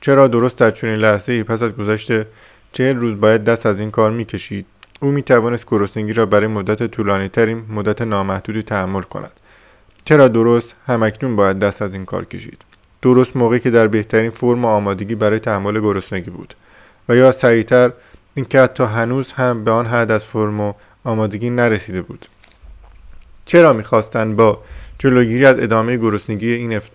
چرا 0.00 0.28
درست 0.28 0.58
در 0.58 0.70
چنین 0.70 0.94
لحظه 0.94 1.32
ای 1.32 1.42
پس 1.42 1.62
از 1.62 1.72
گذشت 1.72 2.12
چهل 2.72 2.96
روز 2.96 3.20
باید 3.20 3.44
دست 3.44 3.66
از 3.66 3.80
این 3.80 3.90
کار 3.90 4.10
می‌کشید؟ 4.10 4.66
او 5.00 5.10
می 5.10 5.22
توانست 5.22 5.66
گرسنگی 5.70 6.12
را 6.12 6.26
برای 6.26 6.46
مدت 6.46 6.86
طولانی 6.86 7.28
ترین 7.28 7.64
مدت 7.68 8.02
نامحدودی 8.02 8.62
تحمل 8.62 9.02
کند. 9.02 9.32
چرا 10.04 10.28
درست؟ 10.28 10.76
همکنون 10.86 11.36
باید 11.36 11.58
دست 11.58 11.82
از 11.82 11.94
این 11.94 12.04
کار 12.04 12.24
کشید. 12.24 12.62
درست 13.02 13.36
موقعی 13.36 13.60
که 13.60 13.70
در 13.70 13.86
بهترین 13.86 14.30
فرم 14.30 14.64
و 14.64 14.68
آمادگی 14.68 15.14
برای 15.14 15.38
تحمل 15.38 15.80
گرسنگی 15.80 16.30
بود. 16.30 16.54
و 17.08 17.16
یا 17.16 17.32
سریعتر 17.32 17.92
اینکه 18.34 18.60
حتی 18.60 18.84
هنوز 18.84 19.32
هم 19.32 19.64
به 19.64 19.70
آن 19.70 19.86
حد 19.86 20.10
از 20.10 20.24
فرم 20.24 20.60
و 20.60 20.72
آمادگی 21.04 21.50
نرسیده 21.50 22.02
بود. 22.02 22.26
چرا 23.44 23.72
می‌خواستند 23.72 24.36
با 24.36 24.58
جلوگیری 24.98 25.46
از 25.46 25.56
ادامه 25.58 25.96
گرسنگی 25.96 26.52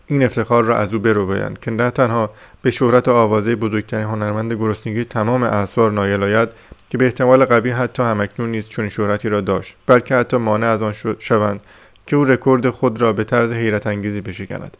این, 0.07 0.23
افتخار 0.23 0.63
را 0.63 0.77
از 0.77 0.93
او 0.93 0.99
بروبایند 0.99 1.59
که 1.59 1.71
نه 1.71 1.91
تنها 1.91 2.29
به 2.61 2.71
شهرت 2.71 3.07
و 3.07 3.11
آوازه 3.11 3.55
بزرگترین 3.55 4.05
هنرمند 4.05 4.53
گرسنگی 4.53 5.03
تمام 5.03 5.43
اعصار 5.43 5.91
نایل 5.91 6.23
آید 6.23 6.49
که 6.89 6.97
به 6.97 7.05
احتمال 7.05 7.45
قوی 7.45 7.69
حتی 7.69 8.03
همکنون 8.03 8.51
نیز 8.51 8.69
چون 8.69 8.89
شهرتی 8.89 9.29
را 9.29 9.41
داشت 9.41 9.75
بلکه 9.87 10.15
حتی 10.15 10.37
مانع 10.37 10.67
از 10.67 10.81
آن 10.81 10.93
شوند 11.19 11.61
که 12.07 12.15
او 12.15 12.23
رکورد 12.23 12.69
خود 12.69 13.01
را 13.01 13.13
به 13.13 13.23
طرز 13.23 13.51
حیرت 13.51 13.87
انگیزی 13.87 14.21
بشکند. 14.21 14.77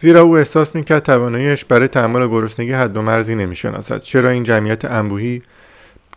زیرا 0.00 0.20
او 0.20 0.36
احساس 0.36 0.74
می‌کرد 0.74 1.02
تواناییش 1.02 1.64
برای 1.64 1.88
تحمل 1.88 2.28
گرسنگی 2.28 2.72
حد 2.72 2.96
و 2.96 3.02
مرزی 3.02 3.34
نمی‌شناسد 3.34 3.98
چرا 3.98 4.30
این 4.30 4.44
جمعیت 4.44 4.84
انبوهی 4.84 5.42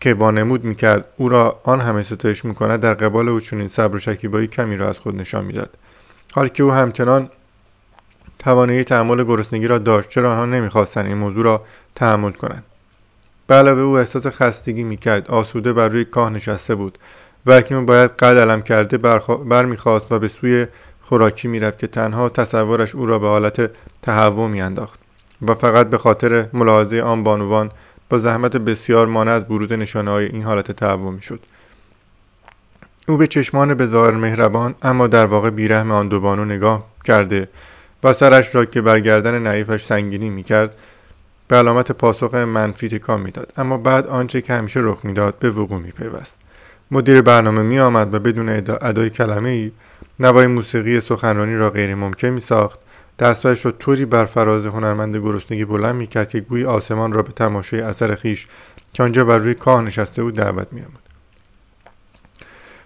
که 0.01 0.13
وانمود 0.13 0.63
می‌کرد 0.63 1.05
او 1.17 1.29
را 1.29 1.59
آن 1.63 1.81
همه 1.81 2.03
ستایش 2.03 2.45
می‌کند 2.45 2.79
در 2.79 2.93
قبال 2.93 3.29
او 3.29 3.39
چنین 3.39 3.67
صبر 3.67 3.95
و 3.95 3.99
شکیبایی 3.99 4.47
کمی 4.47 4.77
را 4.77 4.89
از 4.89 4.99
خود 4.99 5.15
نشان 5.15 5.45
می‌داد. 5.45 5.69
حال 6.33 6.47
که 6.47 6.63
او 6.63 6.71
همچنان 6.71 7.29
توانایی 8.39 8.83
تحمل 8.83 9.23
گرسنگی 9.23 9.67
را 9.67 9.77
داشت 9.77 10.09
چرا 10.09 10.31
آنها 10.31 10.45
نمی‌خواستند 10.45 11.05
این 11.05 11.17
موضوع 11.17 11.43
را 11.43 11.63
تحمل 11.95 12.31
کنند؟ 12.31 12.63
به 13.47 13.55
علاوه 13.55 13.81
او 13.81 13.97
احساس 13.97 14.27
خستگی 14.27 14.83
می‌کرد 14.83 15.31
آسوده 15.31 15.73
بر 15.73 15.87
روی 15.87 16.05
کاه 16.05 16.29
نشسته 16.29 16.75
بود 16.75 16.97
و 17.45 17.51
اکنون 17.51 17.85
باید 17.85 18.11
قد 18.11 18.37
علم 18.37 18.61
کرده 18.61 18.97
برمیخواست 19.45 20.11
و 20.11 20.19
به 20.19 20.27
سوی 20.27 20.67
خوراکی 21.09 21.47
می‌رفت 21.47 21.79
که 21.79 21.87
تنها 21.87 22.29
تصورش 22.29 22.95
او 22.95 23.05
را 23.05 23.19
به 23.19 23.27
حالت 23.27 23.71
تهوع 24.01 24.47
میانداخت 24.47 24.99
و 25.47 25.55
فقط 25.55 25.89
به 25.89 25.97
خاطر 25.97 26.47
ملاحظه 26.53 27.01
آن 27.01 27.23
بانوان 27.23 27.71
با 28.09 28.19
زحمت 28.19 28.57
بسیار 28.57 29.07
مانع 29.07 29.31
از 29.31 29.47
بروز 29.47 29.71
نشانه 29.71 30.11
های 30.11 30.25
این 30.25 30.43
حالت 30.43 30.71
تهوع 30.71 31.11
می‌شد. 31.11 31.39
او 33.07 33.17
به 33.17 33.27
چشمان 33.27 33.73
به 33.73 33.87
ظاهر 33.87 34.11
مهربان 34.11 34.75
اما 34.81 35.07
در 35.07 35.25
واقع 35.25 35.49
بیرحم 35.49 35.91
آن 35.91 36.07
دو 36.07 36.19
بانو 36.19 36.45
نگاه 36.45 36.85
کرده 37.03 37.47
و 38.03 38.13
سرش 38.13 38.55
را 38.55 38.65
که 38.65 38.81
بر 38.81 38.99
گردن 38.99 39.39
نعیفش 39.39 39.83
سنگینی 39.85 40.29
می‌کرد 40.29 40.75
به 41.47 41.55
علامت 41.55 41.91
پاسخ 41.91 42.33
منفی 42.33 42.89
تکان 42.89 43.21
می‌داد. 43.21 43.53
اما 43.57 43.77
بعد 43.77 44.07
آنچه 44.07 44.41
که 44.41 44.53
همیشه 44.53 44.79
رخ 44.83 44.97
می‌داد 45.03 45.39
به 45.39 45.49
وقوع 45.49 45.79
میپیوست. 45.79 46.35
مدیر 46.91 47.21
برنامه 47.21 47.61
می 47.61 47.79
آمد 47.79 48.13
و 48.13 48.19
بدون 48.19 48.49
ادای 48.81 49.09
کلمه 49.09 49.49
ای 49.49 49.71
نوای 50.19 50.47
موسیقی 50.47 50.99
سخنرانی 50.99 51.55
را 51.55 51.69
غیر 51.69 51.95
ممکن 51.95 52.27
می 52.27 52.39
ساخت 52.39 52.79
دستایش 53.19 53.65
را 53.65 53.71
طوری 53.71 54.05
بر 54.05 54.25
فراز 54.25 54.65
هنرمند 54.65 55.15
گرسنگی 55.15 55.65
بلند 55.65 55.95
می 55.95 56.07
کرد 56.07 56.29
که 56.29 56.39
گویی 56.39 56.65
آسمان 56.65 57.13
را 57.13 57.21
به 57.21 57.31
تماشای 57.31 57.81
اثر 57.81 58.15
خیش 58.15 58.47
که 58.93 59.03
آنجا 59.03 59.25
بر 59.25 59.37
روی 59.37 59.53
کاه 59.53 59.81
نشسته 59.81 60.23
بود 60.23 60.35
دعوت 60.35 60.67
می 60.71 60.81
آمد. 60.81 60.99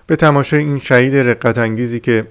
به 0.07 0.15
تماشای 0.15 0.59
این 0.59 0.79
شهید 0.79 1.15
رقت 1.15 1.57
انگیزی 1.57 1.99
که 1.99 2.27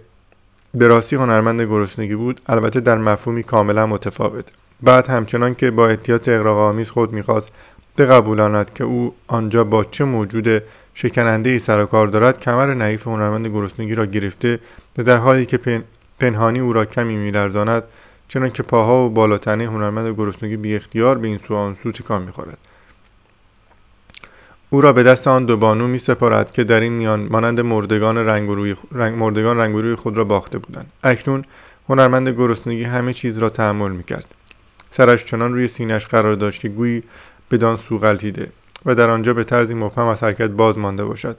به 0.74 0.86
راستی 0.86 1.16
هنرمند 1.16 1.60
گرسنگی 1.60 2.14
بود 2.14 2.40
البته 2.46 2.80
در 2.80 2.98
مفهومی 2.98 3.42
کاملا 3.42 3.86
متفاوت 3.86 4.44
بعد 4.82 5.06
همچنان 5.06 5.54
که 5.54 5.70
با 5.70 5.88
احتیاط 5.88 6.28
اقراق 6.28 6.82
خود 6.82 7.12
می‌خواست 7.12 7.48
بقبولاند 7.98 8.74
که 8.74 8.84
او 8.84 9.14
آنجا 9.26 9.64
با 9.64 9.84
چه 9.84 10.04
موجود 10.04 10.62
شکننده 10.94 11.50
ای 11.50 11.58
سر 11.58 11.82
و 11.82 11.86
کار 11.86 12.06
دارد 12.06 12.40
کمر 12.40 12.74
نعیف 12.74 13.06
هنرمند 13.06 13.46
گرسنگی 13.46 13.94
را 13.94 14.06
گرفته 14.06 14.58
در 14.94 15.16
حالی 15.16 15.46
که 15.46 15.82
پنهانی 16.20 16.60
او 16.60 16.72
را 16.72 16.84
کمی 16.84 17.16
میلرزاند 17.16 17.82
چنان 18.28 18.50
که 18.50 18.62
پاها 18.62 19.06
و 19.06 19.10
بالاتنه 19.10 19.64
هنرمند 19.64 20.14
گرسنگی 20.14 20.56
بی 20.56 20.74
اختیار 20.74 21.18
به 21.18 21.28
این 21.28 21.38
سو 21.38 21.54
آن 21.54 21.76
سو 21.82 21.92
تکان 21.92 22.22
می‌خورد. 22.22 22.58
او 24.70 24.80
را 24.80 24.92
به 24.92 25.02
دست 25.02 25.28
آن 25.28 25.44
دو 25.44 25.56
بانو 25.56 25.86
می 25.86 25.98
سپارد 25.98 26.50
که 26.50 26.64
در 26.64 26.80
این 26.80 26.92
میان 26.92 27.28
مانند 27.30 27.60
مردگان 27.60 28.18
رنگ 28.18 28.48
روی, 28.48 28.76
رنگ 28.92 29.18
مردگان 29.18 29.58
رنگ 29.58 29.74
روی 29.76 29.94
خود 29.94 30.18
را 30.18 30.24
باخته 30.24 30.58
بودند. 30.58 30.92
اکنون 31.04 31.44
هنرمند 31.88 32.28
گرسنگی 32.28 32.84
همه 32.84 33.12
چیز 33.12 33.38
را 33.38 33.48
تحمل 33.48 33.90
می 33.90 34.04
کرد 34.04 34.34
سرش 34.90 35.24
چنان 35.24 35.54
روی 35.54 35.68
سینش 35.68 36.06
قرار 36.06 36.34
داشت 36.34 36.60
که 36.60 36.68
گویی 36.68 37.02
بدان 37.50 37.76
سو 37.76 37.98
غلطیده. 37.98 38.50
و 38.86 38.94
در 38.94 39.10
آنجا 39.10 39.34
به 39.34 39.44
طرزی 39.44 39.74
مبهم 39.74 40.06
از 40.06 40.22
حرکت 40.22 40.50
باز 40.50 40.78
مانده 40.78 41.04
باشد. 41.04 41.38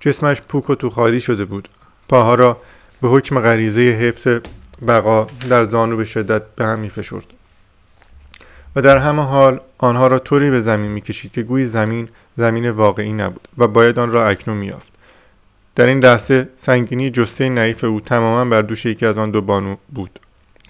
جسمش 0.00 0.42
پوک 0.42 0.70
و 0.70 0.74
توخالی 0.74 1.20
شده 1.20 1.44
بود. 1.44 1.68
پاها 2.08 2.34
را 2.34 2.56
به 3.02 3.08
حکم 3.08 3.40
غریزه 3.40 3.80
حفظ 3.80 4.40
بقا 4.88 5.26
در 5.48 5.64
زانو 5.64 5.96
به 5.96 6.04
شدت 6.04 6.42
به 6.56 6.64
هم 6.64 6.78
میفشرد. 6.78 7.26
و 8.76 8.82
در 8.82 8.96
همه 8.96 9.22
حال 9.22 9.60
آنها 9.78 10.06
را 10.06 10.18
طوری 10.18 10.50
به 10.50 10.60
زمین 10.60 10.90
می‌کشید 10.90 11.32
که 11.32 11.42
گویی 11.42 11.66
زمین 11.66 12.08
زمین 12.36 12.70
واقعی 12.70 13.12
نبود 13.12 13.48
و 13.58 13.68
باید 13.68 13.98
آن 13.98 14.12
را 14.12 14.26
اکنون 14.26 14.56
میافت 14.56 14.92
در 15.74 15.86
این 15.86 15.98
لحظه 15.98 16.48
سنگینی 16.56 17.10
جسته 17.10 17.48
نعیف 17.48 17.84
او 17.84 18.00
تماما 18.00 18.50
بر 18.50 18.62
دوش 18.62 18.86
یکی 18.86 19.06
از 19.06 19.18
آن 19.18 19.30
دو 19.30 19.40
بانو 19.40 19.76
بود 19.88 20.20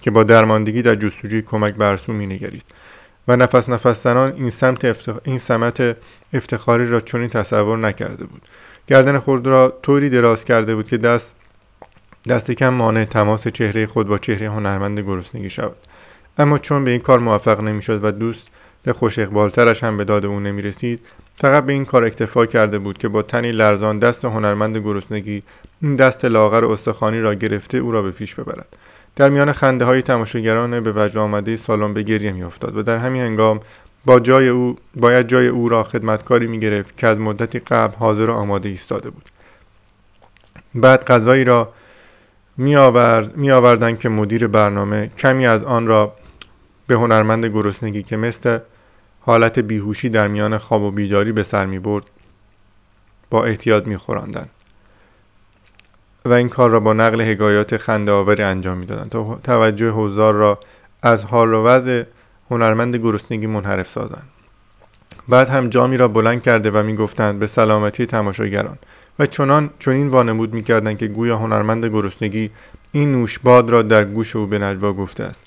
که 0.01 0.11
با 0.11 0.25
درماندگی 0.25 0.83
در 0.83 0.95
جستجوی 0.95 1.43
کمک 1.43 1.75
برسو 1.75 2.13
مینگریست. 2.13 2.71
و 3.29 3.37
نفس 3.37 3.69
نفس 3.69 4.03
زنان 4.03 4.33
این 4.37 4.51
سمت 4.51 4.85
افتخ... 4.85 5.19
این 5.25 5.39
سمت 5.39 5.97
افتخاری 6.33 6.87
را 6.87 7.01
چنین 7.01 7.29
تصور 7.29 7.79
نکرده 7.79 8.25
بود. 8.25 8.43
گردن 8.87 9.19
خود 9.19 9.47
را 9.47 9.79
طوری 9.83 10.11
دراز 10.11 10.45
کرده 10.45 10.75
بود 10.75 10.89
که 10.89 10.97
دست 10.97 11.35
دست 12.29 12.51
کم 12.51 12.69
مانع 12.69 13.05
تماس 13.05 13.49
چهره 13.49 13.87
خود 13.87 14.09
با 14.09 14.19
چهره 14.19 14.51
هنرمند 14.51 15.01
گرسنگی 15.01 15.51
شود. 15.51 15.77
اما 16.39 16.59
چون 16.59 16.85
به 16.85 16.91
این 16.91 17.01
کار 17.01 17.19
موفق 17.19 17.61
نمی‌شد 17.61 18.05
و 18.05 18.11
دوست 18.11 18.47
خوش 18.91 19.19
اقبالترش 19.19 19.85
هم 19.85 19.97
به 19.97 20.05
داد 20.05 20.27
او 20.27 20.41
نمی 20.41 20.63
رسید 20.63 21.01
فقط 21.37 21.65
به 21.65 21.73
این 21.73 21.85
کار 21.85 22.05
اکتفا 22.05 22.47
کرده 22.47 22.79
بود 22.79 22.99
که 22.99 23.09
با 23.09 23.23
تنی 23.23 23.53
لرزان 23.53 23.99
دست 23.99 24.25
هنرمند 24.25 24.77
گرسنگی 24.77 25.43
این 25.83 25.97
دست 25.97 26.25
لاغر 26.25 26.65
استخوانی 26.65 27.21
را 27.21 27.35
گرفته 27.35 27.79
او 27.79 27.93
را 27.93 28.03
به 28.03 28.11
پیش 28.11 28.35
ببرد. 28.35 28.77
در 29.17 29.29
میان 29.29 29.53
خنده 29.53 29.85
های 29.85 30.03
تماشاگران 30.03 30.81
به 30.81 30.93
وجه 30.93 31.21
آمده 31.21 31.57
سالن 31.57 31.95
به 31.95 32.03
گریه 32.03 32.33
میافتاد 32.33 32.77
و 32.77 32.83
در 32.83 32.97
همین 32.97 33.23
هنگام 33.23 33.61
با 34.05 34.21
جای 34.21 34.49
او 34.49 34.77
باید 34.97 35.29
جای 35.29 35.47
او 35.47 35.69
را 35.69 35.83
خدمتکاری 35.83 36.47
می 36.47 36.59
گرفت 36.59 36.97
که 36.97 37.07
از 37.07 37.19
مدتی 37.19 37.59
قبل 37.59 37.97
حاضر 37.97 38.31
و 38.31 38.33
آماده 38.33 38.69
ایستاده 38.69 39.11
بود 39.11 39.25
بعد 40.75 41.05
غذایی 41.05 41.45
را 41.45 41.73
می, 42.57 42.77
آورد، 42.77 43.37
می 43.37 43.97
که 43.97 44.09
مدیر 44.09 44.47
برنامه 44.47 45.11
کمی 45.19 45.47
از 45.47 45.63
آن 45.63 45.87
را 45.87 46.13
به 46.87 46.95
هنرمند 46.95 47.47
گرسنگی 47.47 48.03
که 48.03 48.17
مثل 48.17 48.59
حالت 49.21 49.59
بیهوشی 49.59 50.09
در 50.09 50.29
میان 50.29 50.59
خواب 50.59 50.83
و 50.83 50.91
بیداری 50.91 51.33
به 51.33 51.43
سر 51.43 51.67
می 51.67 51.79
برد 51.79 52.11
با 53.31 53.45
احتیاط 53.45 53.87
می. 53.87 53.97
و 56.25 56.33
این 56.33 56.49
کار 56.49 56.71
را 56.71 56.81
با 56.81 56.93
نقل 56.93 57.23
حکایات 57.23 57.77
خنده 57.77 58.13
آوری 58.13 58.43
انجام 58.43 58.79
می‌دادند 58.79 59.11
تا 59.11 59.41
توجه 59.45 59.91
حضار 59.91 60.35
را 60.35 60.59
از 61.03 61.25
حال 61.25 61.55
و 61.55 61.65
وضع 61.65 62.03
هنرمند 62.51 62.97
گرسنگی 62.97 63.47
منحرف 63.47 63.89
سازند. 63.89 64.29
بعد 65.29 65.49
هم 65.49 65.69
جامی 65.69 65.97
را 65.97 66.09
بلند 66.09 66.43
کرده 66.43 66.71
و 66.71 66.83
می‌گفتند 66.83 67.39
به 67.39 67.47
سلامتی 67.47 68.07
تماشاگران 68.07 68.79
و 69.19 69.27
چنان 69.27 69.71
چنین 69.79 70.09
وانمود 70.09 70.55
می‌کردند 70.55 70.99
که 70.99 71.07
گویا 71.07 71.37
هنرمند 71.37 71.87
گرسنگی 71.87 72.51
این 72.93 73.13
نوشباد 73.13 73.71
را 73.71 73.83
در 73.83 74.05
گوش 74.05 74.37
او 74.37 74.47
به 74.47 74.59
نجوا 74.59 74.93
گفته 74.93 75.25
است. 75.25 75.45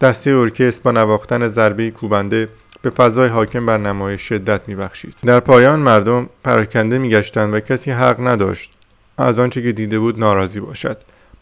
دسته 0.00 0.30
ارکست 0.30 0.82
با 0.82 0.90
نواختن 0.90 1.48
ضربه 1.48 1.90
کوبنده 1.90 2.48
به 2.82 2.90
فضای 2.90 3.28
حاکم 3.28 3.66
بر 3.66 3.76
نمایش 3.76 4.20
شدت 4.20 4.68
میبخشید. 4.68 5.14
در 5.24 5.40
پایان 5.40 5.78
مردم 5.78 6.28
پراکنده 6.44 6.98
میگشتند 6.98 7.54
و 7.54 7.60
کسی 7.60 7.90
حق 7.90 8.16
نداشت 8.20 8.72
از 9.18 9.38
آنچه 9.38 9.62
که 9.62 9.72
دیده 9.72 9.98
بود 9.98 10.18
ناراضی 10.18 10.60
باشد. 10.60 10.98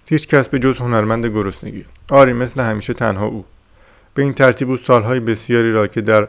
هیچ 0.06 0.28
کس 0.28 0.48
به 0.48 0.58
جز 0.58 0.78
هنرمند 0.78 1.26
گرسنگی. 1.26 1.84
آری 2.10 2.32
مثل 2.32 2.60
همیشه 2.60 2.92
تنها 2.92 3.26
او. 3.26 3.44
به 4.14 4.22
این 4.22 4.32
ترتیب 4.32 4.70
او 4.70 4.76
سالهای 4.76 5.20
بسیاری 5.20 5.72
را 5.72 5.86
که 5.86 6.00
در 6.00 6.28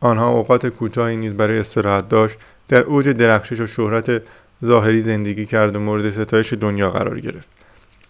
آنها 0.00 0.28
اوقات 0.28 0.66
کوتاهی 0.66 1.16
نیز 1.16 1.32
برای 1.32 1.58
استراحت 1.58 2.08
داشت 2.08 2.38
در 2.68 2.82
اوج 2.82 3.08
درخشش 3.08 3.60
و 3.60 3.66
شهرت 3.66 4.22
ظاهری 4.64 5.02
زندگی 5.02 5.46
کرد 5.46 5.76
و 5.76 5.80
مورد 5.80 6.10
ستایش 6.10 6.52
دنیا 6.52 6.90
قرار 6.90 7.20
گرفت. 7.20 7.48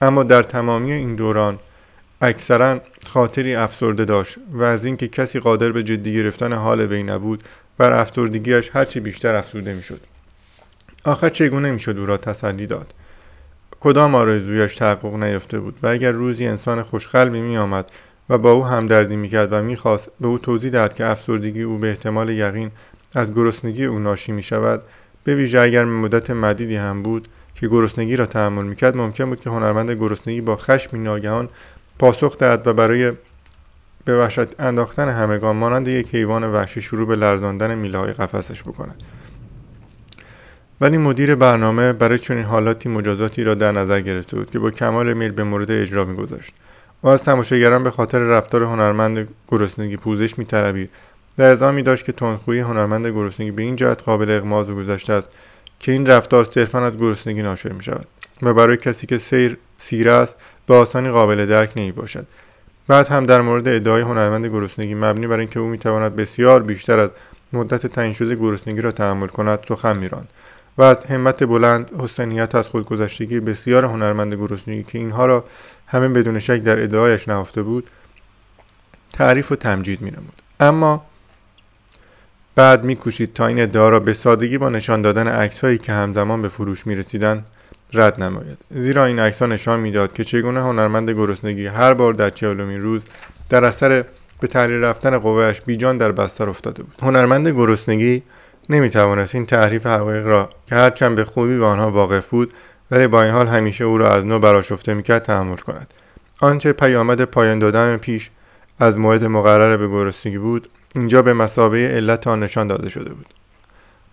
اما 0.03 0.23
در 0.23 0.43
تمامی 0.43 0.93
این 0.93 1.15
دوران 1.15 1.59
اکثرا 2.21 2.81
خاطری 3.07 3.55
افسرده 3.55 4.05
داشت 4.05 4.37
و 4.53 4.63
از 4.63 4.85
اینکه 4.85 5.09
کسی 5.09 5.41
قادر 5.41 5.73
به 5.73 5.83
جدی 5.83 6.15
گرفتن 6.15 6.53
حال 6.53 6.81
وی 6.81 7.03
نبود 7.03 7.43
بر 7.79 7.93
افسردگیش 7.93 8.71
هرچی 8.73 9.01
بیشتر 9.01 9.35
افسوده 9.35 9.75
می‌شد. 9.75 10.01
آخر 11.05 11.29
چگونه 11.29 11.71
می‌شد 11.71 11.99
او 11.99 12.07
را 12.07 12.17
تسلی 12.17 12.67
داد؟ 12.67 12.95
کدام 13.81 14.15
آرزویش 14.15 14.77
تحقق 14.77 15.15
نیافته 15.15 15.61
بود 15.61 15.79
و 15.83 15.87
اگر 15.87 16.11
روزی 16.11 16.47
انسان 16.47 16.83
خوشقلبی 16.83 17.41
می 17.41 17.57
آمد 17.57 17.91
و 18.29 18.39
با 18.39 18.53
او 18.53 18.65
همدردی 18.65 19.17
می‌کرد 19.17 19.53
و 19.53 19.63
می‌خواست 19.63 20.09
به 20.21 20.29
او 20.29 20.39
توضیح 20.39 20.71
دهد 20.71 20.95
که 20.95 21.07
افسردگی 21.07 21.63
او 21.63 21.79
به 21.79 21.89
احتمال 21.89 22.31
یقین 22.31 22.71
از 23.15 23.35
گرسنگی 23.35 23.85
او 23.85 23.99
ناشی 23.99 24.33
می 24.33 24.43
شود 24.43 24.83
به 25.25 25.35
ویژه 25.35 25.61
اگر 25.61 25.85
مدت 25.85 26.31
مدیدی 26.31 26.77
هم 26.77 27.03
بود 27.03 27.29
که 27.55 27.69
گرسنگی 27.69 28.17
را 28.17 28.27
تحمل 28.27 28.65
می‌کرد 28.65 28.97
ممکن 28.97 29.25
بود 29.25 29.41
که 29.41 29.51
هنرمند 29.51 29.91
گرسنگی 29.91 30.41
با 30.41 30.57
خشمی 30.57 30.99
ناگهان 30.99 31.49
پاسخ 31.99 32.39
دهد 32.39 32.67
و 32.67 32.75
برای 32.75 33.13
به 34.05 34.19
وحشت 34.19 34.61
انداختن 34.61 35.09
همگان 35.09 35.57
مانند 35.57 35.89
یک 35.89 36.15
حیوان 36.15 36.45
وحشی 36.45 36.81
شروع 36.81 37.07
به 37.07 37.17
لرزاندن 37.17 37.75
میله 37.75 37.99
قفسش 37.99 38.63
بکند. 38.63 39.03
ولی 40.81 40.99
مدیر 40.99 41.35
برنامه 41.35 41.93
برای 41.93 42.19
چنین 42.19 42.45
حالاتی 42.45 42.89
مجازاتی 42.89 43.45
را 43.45 43.55
در 43.55 43.73
نظر 43.73 44.01
گرفته 44.01 44.37
بود 44.37 44.51
که 44.51 44.59
با 44.59 44.71
کمال 44.71 45.13
میل 45.13 45.33
به 45.33 45.45
مورد 45.45 45.71
اجرا 45.71 46.05
میگذاشت. 46.05 46.55
و 47.03 47.09
از 47.09 47.25
تماشاگران 47.25 47.85
به 47.85 47.91
خاطر 47.91 48.19
رفتار 48.19 48.63
هنرمند 48.63 49.29
گرسنگی 49.49 49.97
پوزش 49.97 50.39
میطلبید 50.39 50.91
و 51.39 51.43
اعضا 51.43 51.73
می 51.73 51.83
داشت 51.83 52.05
که 52.05 52.13
تندخویی 52.13 52.61
هنرمند 52.61 53.07
گرسنگی 53.07 53.51
به 53.51 53.63
این 53.63 53.77
جهت 53.77 54.03
قابل 54.03 54.31
اغماض 54.31 54.69
و 54.71 54.75
گذشته 54.75 55.13
است 55.13 55.29
که 55.81 55.93
این 55.93 56.07
رفتار 56.07 56.45
صرفا 56.45 56.87
از 56.87 56.99
گرسنگی 56.99 57.43
ناشر 57.43 57.73
می 57.73 57.83
شود 57.83 58.07
و 58.43 58.55
برای 58.55 58.77
کسی 58.77 59.07
که 59.07 59.19
سیر 59.19 59.57
سیر 59.77 60.11
است 60.11 60.37
به 60.67 60.75
آسانی 60.75 61.11
قابل 61.11 61.47
درک 61.47 61.73
نمی 61.77 61.93
باشد 61.93 62.27
بعد 62.89 63.09
هم 63.09 63.27
در 63.27 63.41
مورد 63.41 63.69
ادعای 63.69 64.03
هنرمند 64.03 64.47
گرسنگی 64.47 64.95
مبنی 64.95 65.27
بر 65.27 65.39
اینکه 65.39 65.61
او 65.61 65.67
می‌تواند 65.67 66.17
بسیار 66.17 66.63
بیشتر 66.63 66.99
از 66.99 67.11
مدت 67.53 67.87
تعیین 67.87 68.13
شده 68.13 68.35
گرسنگی 68.35 68.81
را 68.81 68.93
تحمل 68.93 69.27
کند 69.27 69.59
سخن 69.69 69.97
میراند. 69.97 70.29
و 70.79 70.83
از 70.83 71.05
همت 71.05 71.45
بلند 71.45 71.91
حسنیت 72.01 72.55
از 72.55 72.69
خودگذشتگی 72.69 73.41
بسیار 73.41 73.85
هنرمند 73.85 74.35
گرسنگی 74.35 74.83
که 74.83 74.99
اینها 74.99 75.27
را 75.27 75.45
همه 75.87 76.09
بدون 76.09 76.39
شک 76.39 76.59
در 76.63 76.83
ادعایش 76.83 77.29
نهفته 77.29 77.63
بود 77.63 77.91
تعریف 79.13 79.53
و 79.53 79.57
تمجید 79.57 80.03
مینمود. 80.03 80.43
اما 80.61 81.05
بعد 82.55 82.85
میکوشید 82.85 83.33
تا 83.33 83.47
این 83.47 83.61
ادعا 83.61 83.89
را 83.89 84.01
به 84.01 84.13
سادگی 84.13 84.59
با 84.59 84.69
نشان 84.69 85.03
دادن 85.03 85.29
عکسهایی 85.29 85.79
که 85.79 85.93
همزمان 85.93 86.43
به 86.43 86.49
فروش 86.49 86.87
می‌رسیدند 86.87 87.47
رد 87.93 88.23
نماید. 88.23 88.59
زیرا 88.71 89.05
این 89.05 89.19
عکسها 89.19 89.47
نشان 89.47 89.81
می‌داد 89.81 90.13
که 90.13 90.25
چگونه 90.25 90.61
هنرمند 90.61 91.11
گرسنگی 91.11 91.67
هر 91.67 91.95
بار 91.95 92.13
در 92.13 92.31
چهلمین 92.31 92.81
روز 92.81 93.03
در 93.49 93.65
اثر 93.65 94.05
به 94.41 94.47
تحریر 94.47 94.79
رفتن 94.79 95.19
قوهش 95.19 95.61
بیجان 95.61 95.97
در 95.97 96.13
بستر 96.13 96.49
افتاده 96.49 96.83
بود. 96.83 96.95
هنرمند 97.03 97.49
گرسنگی 97.49 98.23
نمی‌توانست 98.69 99.35
این 99.35 99.47
تحریف 99.47 99.87
حقایق 99.87 100.27
را 100.27 100.51
که 100.67 100.75
هرچند 100.75 101.17
به 101.17 101.25
خوبی 101.25 101.59
به 101.59 101.65
آنها 101.65 101.91
واقف 101.91 102.29
بود 102.29 102.53
ولی 102.91 103.07
با 103.07 103.23
این 103.23 103.33
حال 103.33 103.49
همیشه 103.49 103.85
او 103.85 103.99
را 103.99 104.13
از 104.13 104.25
نو 104.25 104.39
براشفته 104.39 104.95
می‌کرد 104.95 105.23
تحمل 105.23 105.57
کند. 105.57 105.95
آنچه 106.41 106.73
پیامد 106.73 107.25
پایان 107.25 107.59
دادن 107.59 107.97
پیش 107.97 108.31
از 108.79 108.99
موعد 108.99 109.25
مقرر 109.25 109.77
به 109.77 109.89
گرسنگی 109.89 110.39
بود 110.39 110.69
اینجا 110.95 111.23
به 111.23 111.33
مسابه 111.33 111.89
علت 111.89 112.27
آن 112.27 112.43
نشان 112.43 112.69
داده 112.69 112.89
شده 112.89 113.11
بود. 113.11 113.27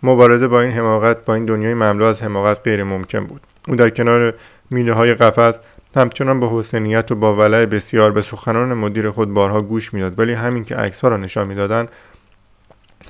مبارزه 0.04 0.48
با 0.48 0.62
این 0.62 0.72
حماقت 0.72 1.26
با 1.26 1.34
این 1.34 1.46
دنیای 1.46 1.74
مملو 1.74 2.06
از 2.06 2.24
حماقت 2.24 2.60
غیر 2.64 2.84
ممکن 2.84 3.26
بود. 3.26 3.42
او 3.68 3.76
در 3.76 3.90
کنار 3.90 4.34
میله 4.70 4.94
های 4.94 5.14
قفس 5.14 5.60
همچنان 5.96 6.40
با 6.40 6.60
حسنیت 6.60 7.12
و 7.12 7.16
با 7.16 7.36
ولع 7.36 7.66
بسیار 7.66 8.12
به 8.12 8.22
سخنان 8.22 8.74
مدیر 8.74 9.10
خود 9.10 9.34
بارها 9.34 9.62
گوش 9.62 9.94
می‌داد 9.94 10.20
ولی 10.20 10.34
همین 10.34 10.64
که 10.64 10.76
عکس 10.76 11.02
ها 11.02 11.08
را 11.08 11.18
نشان 11.18 11.48
می‌دادند 11.48 11.90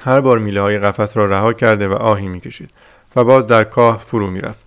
هر 0.08 0.22
بار 0.22 0.40
میله 0.40 0.62
های 0.62 0.80
قفس 0.80 1.18
را 1.18 1.26
رها 1.26 1.54
کرده 1.54 1.88
و 1.88 1.94
آهی 1.94 2.28
می‌کشید 2.28 2.74
و 3.16 3.24
باز 3.24 3.46
در 3.46 3.64
کاه 3.64 4.00
فرو 4.00 4.28
می‌رفت. 4.28 4.60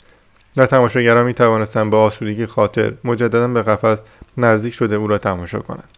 و 0.57 0.67
تماشاگران 0.67 1.27
می 1.27 1.35
توانستند 1.35 1.91
با 1.91 2.03
آسودگی 2.03 2.47
خاطر 2.47 2.93
مجددا 3.05 3.49
به 3.49 3.63
قفس 3.63 3.99
نزدیک 4.37 4.75
شده 4.75 4.97
او 4.97 5.07
را 5.07 5.19
تماشا 5.19 5.59
کنند. 5.59 5.89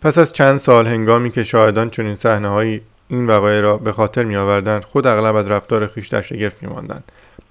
پس 0.00 0.18
از 0.18 0.32
چند 0.32 0.60
سال 0.60 0.86
هنگامی 0.86 1.30
که 1.30 1.42
شاهدان 1.42 1.90
چنین 1.90 2.16
صحنه 2.16 2.80
این 3.08 3.26
وقایع 3.26 3.60
را 3.60 3.76
به 3.76 3.92
خاطر 3.92 4.24
می 4.24 4.36
آوردند 4.36 4.84
خود 4.84 5.06
اغلب 5.06 5.36
از 5.36 5.50
رفتار 5.50 5.86
خویش 5.86 6.08
در 6.08 6.20
شگفت 6.20 6.62
می 6.62 6.68
ماندند. 6.68 7.04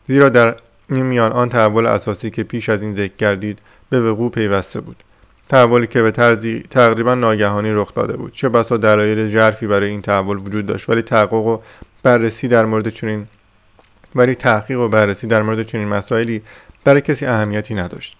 زیرا 0.08 0.30
در 0.30 0.56
این 0.90 1.06
میان 1.06 1.32
آن 1.32 1.50
تحول 1.50 1.86
اساسی 1.86 2.30
که 2.30 2.44
پیش 2.44 2.70
از 2.70 2.82
این 2.82 2.96
ذکر 2.96 3.16
کردید 3.16 3.60
به 3.90 4.12
وقوع 4.12 4.32
پیوسته 4.32 4.82
بود. 4.82 5.04
تحولی 5.50 5.88
که 5.88 6.02
به 6.02 6.12
طرزی 6.12 6.64
تقریبا 6.70 7.16
ناگهانی 7.16 7.72
رخ 7.72 7.94
داده 7.94 8.18
بود. 8.18 8.32
چه 8.32 8.50
بسا 8.50 8.78
دلایل 8.78 9.30
ژرفی 9.30 9.68
برای 9.68 9.90
این 9.90 10.02
تحول 10.02 10.38
وجود 10.38 10.66
داشت 10.66 10.90
ولی 10.90 11.02
تحقق 11.02 11.34
و 11.34 11.58
بررسی 12.04 12.48
در 12.48 12.66
مورد 12.66 12.90
چنین 12.90 13.28
ولی 14.16 14.36
تحقیق 14.36 14.80
و 14.80 14.88
بررسی 14.88 15.28
در 15.28 15.42
مورد 15.42 15.64
چنین 15.64 15.88
مسائلی 15.88 16.42
برای 16.84 17.02
کسی 17.02 17.26
اهمیتی 17.26 17.76
نداشت. 17.76 18.18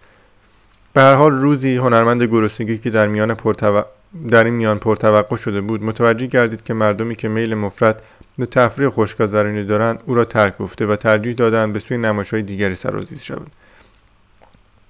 به 0.94 1.02
هر 1.02 1.14
حال 1.14 1.32
روزی 1.32 1.76
هنرمند 1.76 2.24
گرسنگی 2.24 2.78
که 2.78 2.90
در 2.90 3.08
میان 3.08 3.34
پرتو... 3.34 3.84
در 4.30 4.44
این 4.44 4.54
میان 4.54 4.80
پرتوقع 4.80 5.36
شده 5.36 5.62
بود 5.62 5.84
متوجه 5.84 6.26
گردید 6.26 6.64
که 6.64 6.74
مردمی 6.74 7.16
که 7.16 7.30
میل 7.30 7.56
مفرد 7.56 8.04
به 8.38 8.46
تفریح 8.46 8.90
خوشگذرانی 8.90 9.64
دارند 9.64 10.00
او 10.06 10.14
را 10.14 10.26
ترک 10.26 10.58
گفته 10.58 10.86
و 10.86 10.96
ترجیح 10.96 11.34
دادند 11.34 11.74
به 11.74 11.80
سوی 11.80 12.06
های 12.32 12.42
دیگری 12.42 12.76
سرازیر 12.76 13.18
شود 13.18 13.48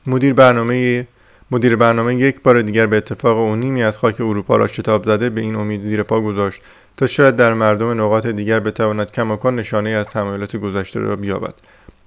مدیر 0.08 0.34
برنامه 0.34 1.08
مدیر 1.52 1.76
برنامه 1.76 2.16
یک 2.16 2.42
بار 2.42 2.62
دیگر 2.62 2.86
به 2.86 2.98
اتفاق 2.98 3.38
او 3.38 3.56
نیمی 3.56 3.84
از 3.84 3.98
خاک 3.98 4.22
اروپا 4.22 4.56
را 4.56 4.68
شتاب 4.68 5.06
زده 5.06 5.30
به 5.30 5.42
این 5.42 5.56
امید 5.56 5.84
زیر 5.84 6.04
پا 6.04 6.22
گذاشت 6.22 6.62
تا 6.98 7.08
شاید 7.08 7.36
در 7.36 7.54
مردم 7.54 8.02
نقاط 8.02 8.28
دیگر 8.28 8.60
بتواند 8.60 9.12
کماکان 9.12 9.56
نشانه 9.56 9.90
از 9.90 10.10
تمایلات 10.10 10.56
گذشته 10.56 11.00
را 11.00 11.16
بیابد. 11.16 11.54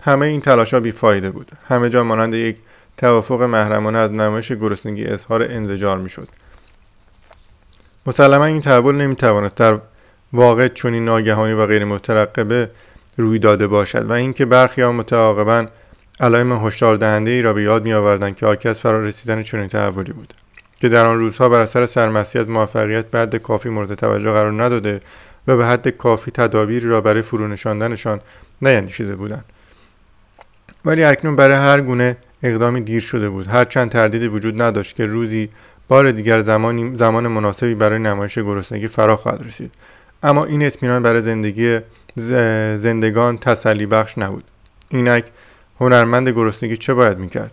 همه 0.02 0.26
این 0.26 0.40
تلاشها 0.40 0.80
بیفایده 0.80 1.30
بود. 1.30 1.52
همه 1.66 1.88
جا 1.88 2.04
مانند 2.04 2.34
یک 2.34 2.56
توافق 2.96 3.42
محرمانه 3.42 3.98
از 3.98 4.12
نمایش 4.12 4.52
گرسنگی 4.52 5.04
اظهار 5.04 5.42
انزجار 5.42 5.98
می‌شد. 5.98 6.28
مسلما 8.06 8.44
این 8.44 8.60
تحول 8.60 8.94
نمی‌توانست 8.94 9.54
در 9.54 9.78
واقع 10.32 10.68
چنین 10.68 11.04
ناگهانی 11.04 11.52
و 11.52 11.66
غیر 11.66 11.84
مترقبه 11.84 12.70
روی 13.16 13.38
داده 13.38 13.66
باشد 13.66 14.10
و 14.10 14.12
اینکه 14.12 14.44
برخی 14.46 14.82
ها 14.82 14.92
متعاقبا 14.92 15.66
علائم 16.20 16.66
هشدار 16.66 16.96
دهنده 16.96 17.30
ای 17.30 17.42
را 17.42 17.52
به 17.52 17.62
یاد 17.62 17.84
می 17.84 17.92
آوردند 17.92 18.36
که 18.36 18.46
حاکی 18.46 18.68
از 18.68 18.80
فرار 18.80 19.02
رسیدن 19.02 19.42
چنین 19.42 19.68
تحولی 19.68 20.12
بود 20.12 20.34
که 20.76 20.88
در 20.88 21.04
آن 21.04 21.18
روزها 21.18 21.48
بر 21.48 21.60
اثر 21.60 21.86
سرمستی 21.86 22.38
از 22.38 22.48
موفقیت 22.48 23.06
به 23.06 23.18
حد 23.18 23.36
کافی 23.36 23.68
مورد 23.68 23.94
توجه 23.94 24.32
قرار 24.32 24.62
نداده 24.62 25.00
و 25.46 25.56
به 25.56 25.66
حد 25.66 25.88
کافی 25.88 26.30
تدابیری 26.30 26.88
را 26.88 27.00
برای 27.00 27.22
فرو 27.22 27.48
نشاندنشان 27.48 28.20
نیندیشیده 28.62 29.16
بودند. 29.16 29.44
ولی 30.84 31.04
اکنون 31.04 31.36
برای 31.36 31.56
هر 31.56 31.80
گونه 31.80 32.16
اقدامی 32.42 32.80
دیر 32.80 33.00
شده 33.00 33.28
بود. 33.30 33.46
هرچند 33.46 33.90
تردیدی 33.90 34.28
وجود 34.28 34.62
نداشت 34.62 34.96
که 34.96 35.06
روزی 35.06 35.48
بار 35.88 36.10
دیگر 36.10 36.42
زمانی 36.42 36.96
زمان 36.96 37.28
مناسبی 37.28 37.74
برای 37.74 37.98
نمایش 37.98 38.38
گرسنگی 38.38 38.88
فرا 38.88 39.16
خواهد 39.16 39.46
رسید. 39.46 39.74
اما 40.22 40.44
این 40.44 40.62
اطمینان 40.62 41.02
برای 41.02 41.22
زندگی 41.22 41.80
زندگان 42.76 43.36
تسلی 43.36 43.86
بخش 43.86 44.18
نبود. 44.18 44.44
اینک 44.88 45.24
هنرمند 45.80 46.28
گرسنگی 46.28 46.76
چه 46.76 46.94
باید 46.94 47.18
می‌کرد؟ 47.18 47.50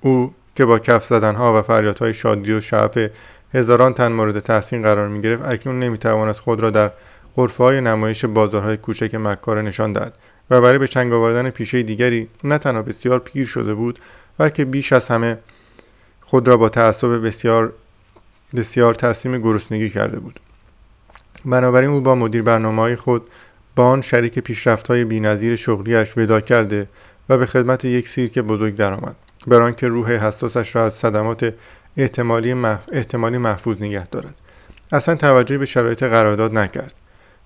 او 0.00 0.34
که 0.56 0.64
با 0.64 0.78
کف 0.78 1.06
زدنها 1.06 1.58
و 1.58 1.62
فریادهای 1.62 2.14
شادی 2.14 2.52
و 2.52 2.60
شعف 2.60 2.98
هزاران 3.54 3.94
تن 3.94 4.12
مورد 4.12 4.38
تحسین 4.38 4.82
قرار 4.82 5.08
می 5.08 5.20
گرفت 5.20 5.44
اکنون 5.44 5.78
نمی‌توانست 5.78 6.40
خود 6.40 6.60
را 6.60 6.70
در 6.70 6.90
غرفه 7.36 7.64
های 7.64 7.80
نمایش 7.80 8.24
بازارهای 8.24 8.76
کوچک 8.76 9.14
مکاره 9.14 9.62
نشان 9.62 9.92
دهد 9.92 10.14
و 10.50 10.60
برای 10.60 10.78
به 10.78 10.88
چنگ 10.88 11.12
آوردن 11.12 11.50
پیشه 11.50 11.82
دیگری 11.82 12.28
نه 12.44 12.58
تنها 12.58 12.82
بسیار 12.82 13.18
پیر 13.18 13.46
شده 13.46 13.74
بود 13.74 13.98
بلکه 14.38 14.64
بیش 14.64 14.92
از 14.92 15.08
همه 15.08 15.38
خود 16.20 16.48
را 16.48 16.56
با 16.56 16.68
تعصب 16.68 17.26
بسیار 17.26 17.72
بسیار 18.56 18.94
تصمیم 18.94 19.38
گرسنگی 19.38 19.90
کرده 19.90 20.20
بود. 20.20 20.40
بنابراین 21.44 21.90
او 21.90 22.00
با 22.00 22.14
مدیر 22.14 22.42
برنامه 22.42 22.82
های 22.82 22.96
خود 22.96 23.22
با 23.76 23.86
آن 23.86 24.00
شریک 24.00 24.38
پیشرفت 24.38 24.88
های 24.88 25.04
بینظیر 25.04 25.56
شغلیش 25.56 26.18
ودا 26.18 26.40
کرده 26.40 26.88
و 27.30 27.38
به 27.38 27.46
خدمت 27.46 27.84
یک 27.84 28.08
سیرک 28.08 28.38
بزرگ 28.38 28.74
درآمد 28.74 29.16
بران 29.46 29.74
که 29.74 29.88
روح 29.88 30.12
حساسش 30.12 30.76
را 30.76 30.84
از 30.84 30.94
صدمات 30.94 31.54
احتمالی, 31.96 32.52
احتمالی 32.92 33.38
محفوظ 33.38 33.82
نگه 33.82 34.06
دارد. 34.06 34.34
اصلا 34.92 35.14
توجهی 35.14 35.58
به 35.58 35.66
شرایط 35.66 36.02
قرارداد 36.02 36.58
نکرد. 36.58 36.94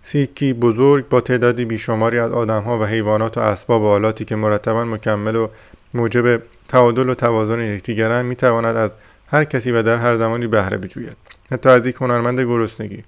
سیرکی 0.02 0.52
بزرگ 0.52 1.08
با 1.08 1.20
تعدادی 1.20 1.64
بیشماری 1.64 2.18
از 2.18 2.32
آدمها 2.32 2.78
و 2.78 2.84
حیوانات 2.84 3.38
و 3.38 3.40
اسباب 3.40 3.82
و 3.82 3.86
آلاتی 3.86 4.24
که 4.24 4.36
مرتبا 4.36 4.84
مکمل 4.84 5.36
و 5.36 5.48
موجب 5.94 6.42
تعادل 6.68 7.08
و 7.08 7.14
توازن 7.14 7.60
یکدیگرند 7.60 8.24
می‌تواند 8.24 8.76
از 8.76 8.90
هر 9.26 9.44
کسی 9.44 9.72
و 9.72 9.82
در 9.82 9.96
هر 9.96 10.16
زمانی 10.16 10.46
بهره 10.46 10.78
بجوید. 10.78 11.16
حتی 11.52 11.68
از 11.68 11.86
یک 11.86 11.96
هنرمند 11.96 12.40
گرسنگی. 12.40 13.02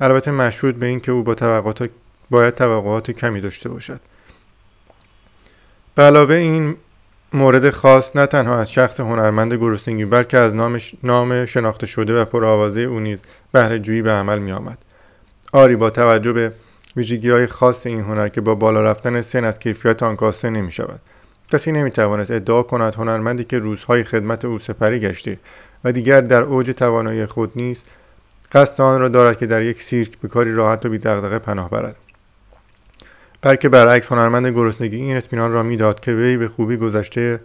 البته 0.00 0.30
مشهود 0.30 0.78
به 0.78 0.86
اینکه 0.86 1.12
او 1.12 1.22
با 1.22 1.34
توقعات 1.34 1.90
باید 2.30 2.54
توقعات 2.54 3.10
کمی 3.10 3.40
داشته 3.40 3.68
باشد. 3.68 4.00
به 5.94 6.02
علاوه 6.02 6.34
این 6.34 6.76
مورد 7.32 7.70
خاص 7.70 8.16
نه 8.16 8.26
تنها 8.26 8.60
از 8.60 8.72
شخص 8.72 9.00
هنرمند 9.00 9.54
گرسنگی 9.54 10.04
بلکه 10.04 10.38
از 10.38 10.54
نام 11.02 11.46
شناخته 11.46 11.86
شده 11.86 12.20
و 12.20 12.24
پرآوازه 12.24 12.80
او 12.80 13.00
نیز 13.00 13.18
بهره 13.52 13.78
جویی 13.78 14.02
به 14.02 14.10
عمل 14.10 14.38
می 14.38 14.52
آمد. 14.52 14.78
آری 15.52 15.76
با 15.76 15.90
توجه 15.90 16.32
به 16.32 16.52
ویژگی 16.96 17.30
های 17.30 17.46
خاص 17.46 17.86
این 17.86 18.00
هنر 18.00 18.28
که 18.28 18.40
با 18.40 18.54
بالا 18.54 18.82
رفتن 18.82 19.22
سن 19.22 19.44
از 19.44 19.58
کیفیت 19.58 20.02
آن 20.02 20.16
کاسته 20.16 20.50
نمی 20.50 20.72
شود. 20.72 21.00
کسی 21.52 21.72
نمی 21.72 21.90
توانست 21.90 22.30
ادعا 22.30 22.62
کند 22.62 22.94
هنرمندی 22.94 23.44
که 23.44 23.58
روزهای 23.58 24.02
خدمت 24.02 24.44
او 24.44 24.58
سپری 24.58 25.00
گشته 25.00 25.38
و 25.84 25.92
دیگر 25.92 26.20
در 26.20 26.42
اوج 26.42 26.70
توانایی 26.70 27.26
خود 27.26 27.52
نیست 27.56 27.86
قصد 28.52 28.82
آن 28.82 29.00
را 29.00 29.08
دارد 29.08 29.38
که 29.38 29.46
در 29.46 29.62
یک 29.62 29.82
سیرک 29.82 30.18
به 30.18 30.28
کاری 30.28 30.54
راحت 30.54 30.86
و 30.86 30.88
بی 30.88 30.98
پناه 30.98 31.70
برد 31.70 31.96
بلکه 33.42 33.68
برعکس 33.68 34.12
هنرمند 34.12 34.46
گرسنگی 34.46 34.96
این 34.96 35.16
اطمینان 35.16 35.52
را 35.52 35.62
می‌داد 35.62 36.00
که 36.00 36.12
وی 36.12 36.36
به 36.36 36.48
خوبی 36.48 36.76
گذشته 36.76 37.40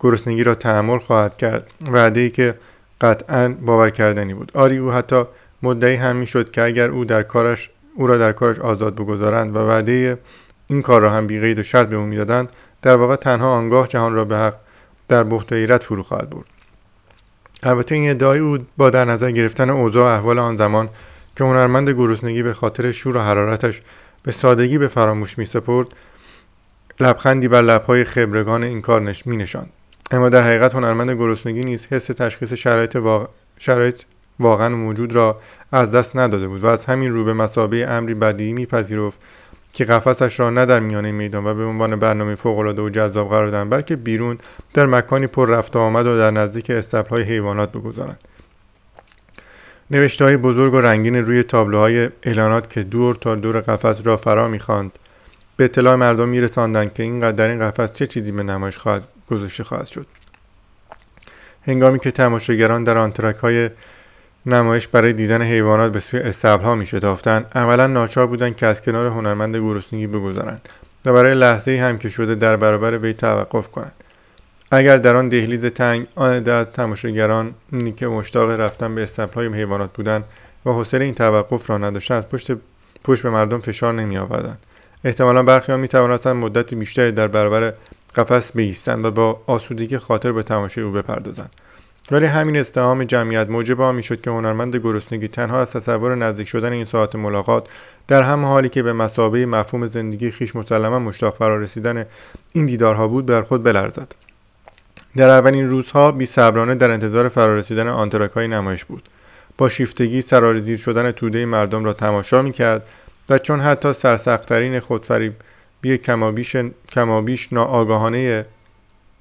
گرسنگی 0.00 0.44
را 0.44 0.54
تحمل 0.54 0.98
خواهد 0.98 1.36
کرد. 1.36 1.70
وعده 1.92 2.20
ای 2.20 2.30
که 2.30 2.54
قطعا 3.00 3.48
باور 3.48 3.90
کردنی 3.90 4.34
بود. 4.34 4.52
آری 4.54 4.76
او 4.76 4.90
حتی 4.90 5.24
مدعی 5.62 5.96
هم 5.96 6.16
می‌شد 6.16 6.50
که 6.50 6.62
اگر 6.62 6.90
او 6.90 7.04
در 7.04 7.22
کارش 7.22 7.70
او 7.94 8.06
را 8.06 8.18
در 8.18 8.32
کارش 8.32 8.58
آزاد 8.58 8.94
بگذارند 8.94 9.56
و 9.56 9.58
وعده 9.58 10.18
این 10.66 10.82
کار 10.82 11.00
را 11.00 11.10
هم 11.10 11.26
بیقید 11.26 11.58
و 11.58 11.62
شرط 11.62 11.88
به 11.88 11.96
او 11.96 12.06
می‌دادند 12.06 12.52
در 12.82 12.96
واقع 12.96 13.16
تنها 13.16 13.48
آنگاه 13.48 13.88
جهان 13.88 14.14
را 14.14 14.24
به 14.24 14.36
حق 14.36 14.54
در 15.08 15.22
بخت 15.22 15.52
و 15.52 15.54
ایرت 15.54 15.84
فرو 15.84 16.02
خواهد 16.02 16.30
برد. 16.30 16.46
البته 17.62 17.94
این 17.94 18.10
ادعای 18.10 18.38
او 18.38 18.58
با 18.76 18.90
در 18.90 19.04
نظر 19.04 19.30
گرفتن 19.30 19.70
اوضاع 19.70 20.14
احوال 20.14 20.38
آن 20.38 20.56
زمان 20.56 20.88
که 21.36 21.44
هنرمند 21.44 21.90
گرسنگی 21.90 22.42
به 22.42 22.52
خاطر 22.52 22.92
شور 22.92 23.16
و 23.16 23.20
حرارتش 23.20 23.80
به 24.22 24.32
سادگی 24.32 24.78
به 24.78 24.88
فراموش 24.88 25.38
می 25.38 25.44
سپرد 25.44 25.86
لبخندی 27.00 27.48
بر 27.48 27.62
لبهای 27.62 28.04
خبرگان 28.04 28.62
این 28.62 28.80
کار 28.80 29.00
نش 29.00 29.26
می 29.26 29.36
نشاند. 29.36 29.70
اما 30.10 30.28
در 30.28 30.42
حقیقت 30.42 30.74
هنرمند 30.74 31.10
گرسنگی 31.10 31.64
نیز 31.64 31.86
حس 31.86 32.06
تشخیص 32.06 32.52
شرایط, 32.52 32.96
واقع... 32.96 33.26
شرایط 33.58 34.02
واقعا 34.40 34.68
موجود 34.68 35.14
را 35.14 35.40
از 35.72 35.92
دست 35.92 36.16
نداده 36.16 36.48
بود 36.48 36.64
و 36.64 36.66
از 36.66 36.84
همین 36.84 37.12
رو 37.12 37.24
به 37.24 37.32
مسابه 37.32 37.90
امری 37.90 38.14
بدیهی 38.14 38.52
میپذیرفت 38.52 39.20
که 39.72 39.84
قفسش 39.84 40.40
را 40.40 40.50
نه 40.50 40.66
در 40.66 40.80
میانه 40.80 41.12
میدان 41.12 41.46
و 41.46 41.54
به 41.54 41.64
عنوان 41.64 41.96
برنامه 41.96 42.34
فوقالعاده 42.34 42.82
و 42.82 42.88
جذاب 42.88 43.28
قرار 43.28 43.48
دهند 43.48 43.70
بلکه 43.70 43.96
بیرون 43.96 44.38
در 44.74 44.86
مکانی 44.86 45.26
پر 45.26 45.48
رفت 45.48 45.76
آمد 45.76 46.06
و 46.06 46.18
در 46.18 46.30
نزدیک 46.30 46.70
استبلهای 46.70 47.22
حیوانات 47.22 47.72
بگذارند 47.72 48.18
نوشته 49.90 50.24
های 50.24 50.36
بزرگ 50.36 50.74
و 50.74 50.80
رنگین 50.80 51.16
روی 51.16 51.42
تابلوهای 51.42 52.08
اعلانات 52.22 52.70
که 52.70 52.82
دور 52.82 53.14
تا 53.14 53.34
دور 53.34 53.60
قفس 53.60 54.06
را 54.06 54.16
فرا 54.16 54.48
می‌خواند. 54.48 54.98
به 55.56 55.64
اطلاع 55.64 55.96
مردم 55.96 56.28
میرساندند 56.28 56.94
که 56.94 57.02
این 57.02 57.30
در 57.30 57.48
این 57.48 57.70
قفس 57.70 57.94
چه 57.94 58.06
چیزی 58.06 58.32
به 58.32 58.42
نمایش 58.42 58.78
خواهد 58.78 59.02
گذاشته 59.30 59.64
خواهد 59.64 59.86
شد. 59.86 60.06
هنگامی 61.66 61.98
که 61.98 62.10
تماشاگران 62.10 62.84
در 62.84 62.98
آنترک 62.98 63.36
های 63.36 63.70
نمایش 64.46 64.88
برای 64.88 65.12
دیدن 65.12 65.42
حیوانات 65.42 65.92
به 65.92 66.00
سوی 66.00 66.20
استبل 66.20 66.64
ها 66.64 66.74
می 66.74 66.86
شتافتند 66.86 67.50
عملا 67.54 67.86
ناچار 67.86 68.26
بودند 68.26 68.56
که 68.56 68.66
از 68.66 68.82
کنار 68.82 69.06
هنرمند 69.06 69.56
گرسنگی 69.56 70.06
بگذارند 70.06 70.68
و 71.06 71.12
برای 71.12 71.34
لحظه 71.34 71.78
هم 71.78 71.98
که 71.98 72.08
شده 72.08 72.34
در 72.34 72.56
برابر 72.56 72.98
وی 72.98 73.12
توقف 73.12 73.68
کنند. 73.68 73.92
اگر 74.70 74.96
در 74.96 75.16
آن 75.16 75.28
دهلیز 75.28 75.64
تنگ 75.64 76.06
آن 76.14 76.32
عده 76.32 76.64
تماشاگران 76.64 77.54
که 77.96 78.06
مشتاق 78.06 78.50
رفتن 78.50 78.94
به 78.94 79.08
های 79.34 79.54
حیوانات 79.54 79.92
بودند 79.92 80.24
و 80.66 80.70
حوصله 80.70 81.04
این 81.04 81.14
توقف 81.14 81.70
را 81.70 81.78
نداشتند 81.78 82.18
از 82.18 82.28
پشت 82.28 82.52
پشت 83.04 83.22
به 83.22 83.30
مردم 83.30 83.60
فشار 83.60 83.92
نمی 83.92 84.18
آوردند 84.18 84.58
احتمالا 85.04 85.42
برخی 85.42 85.76
می 85.76 85.88
توانستند 85.88 86.36
مدت 86.36 86.74
بیشتری 86.74 87.12
در 87.12 87.28
برابر 87.28 87.74
قفس 88.16 88.52
بایستند 88.52 89.04
و 89.04 89.10
با 89.10 89.40
آسودگی 89.46 89.98
خاطر 89.98 90.32
به 90.32 90.42
تماشای 90.42 90.84
او 90.84 90.92
بپردازند. 90.92 91.50
ولی 92.10 92.26
همین 92.26 92.56
استهام 92.56 93.04
جمعیت 93.04 93.48
موجب 93.48 93.80
آن 93.80 93.94
می‌شد 93.94 94.20
که 94.20 94.30
هنرمند 94.30 94.76
گرسنگی 94.76 95.28
تنها 95.28 95.60
از 95.60 95.72
تصور 95.72 96.14
نزدیک 96.14 96.48
شدن 96.48 96.72
این 96.72 96.84
ساعت 96.84 97.16
ملاقات 97.16 97.68
در 98.08 98.22
هم 98.22 98.44
حالی 98.44 98.68
که 98.68 98.82
به 98.82 98.92
مسابه 98.92 99.46
مفهوم 99.46 99.86
زندگی 99.86 100.30
خیش 100.30 100.56
مسلما 100.56 100.98
مشتاق 100.98 101.36
فرا 101.36 101.58
رسیدن 101.58 102.06
این 102.52 102.66
دیدارها 102.66 103.08
بود 103.08 103.26
بر 103.26 103.42
خود 103.42 103.62
بلرزد. 103.62 104.14
در 105.16 105.28
اولین 105.28 105.70
روزها 105.70 106.12
بی 106.12 106.26
صبرانه 106.26 106.74
در 106.74 106.90
انتظار 106.90 107.28
فرارسیدن 107.28 107.88
آنتراک 107.88 108.30
های 108.30 108.48
نمایش 108.48 108.84
بود. 108.84 109.08
با 109.58 109.68
شیفتگی 109.68 110.22
سرارزیر 110.22 110.76
شدن 110.76 111.10
توده 111.10 111.46
مردم 111.46 111.84
را 111.84 111.92
تماشا 111.92 112.42
می 112.42 112.52
کرد 112.52 112.82
و 113.30 113.38
چون 113.38 113.60
حتی 113.60 113.92
سرسختترین 113.92 114.80
بی 115.80 115.98
کمابیش, 115.98 116.56
کمابیش 116.92 117.52
ناآگاهانه 117.52 118.46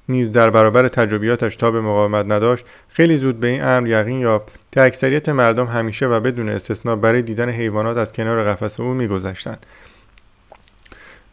نیز 0.10 0.32
در 0.32 0.49
برابر 0.49 0.88
تجربیاتش 0.88 1.56
تا 1.56 1.71
به 1.71 1.82
مقاومت 1.82 2.25
نداشت 2.25 2.65
خیلی 2.89 3.17
زود 3.17 3.39
به 3.39 3.47
این 3.47 3.63
امر 3.63 3.88
یقین 3.88 4.19
یافت 4.19 4.45
که 4.71 4.82
اکثریت 4.82 5.30
مردم 5.30 5.65
همیشه 5.65 6.06
و 6.08 6.19
بدون 6.19 6.49
استثنا 6.49 6.95
برای 6.95 7.21
دیدن 7.21 7.49
حیوانات 7.49 7.97
از 7.97 8.13
کنار 8.13 8.43
قفس 8.43 8.80
او 8.80 8.93
میگذشتند. 8.93 9.65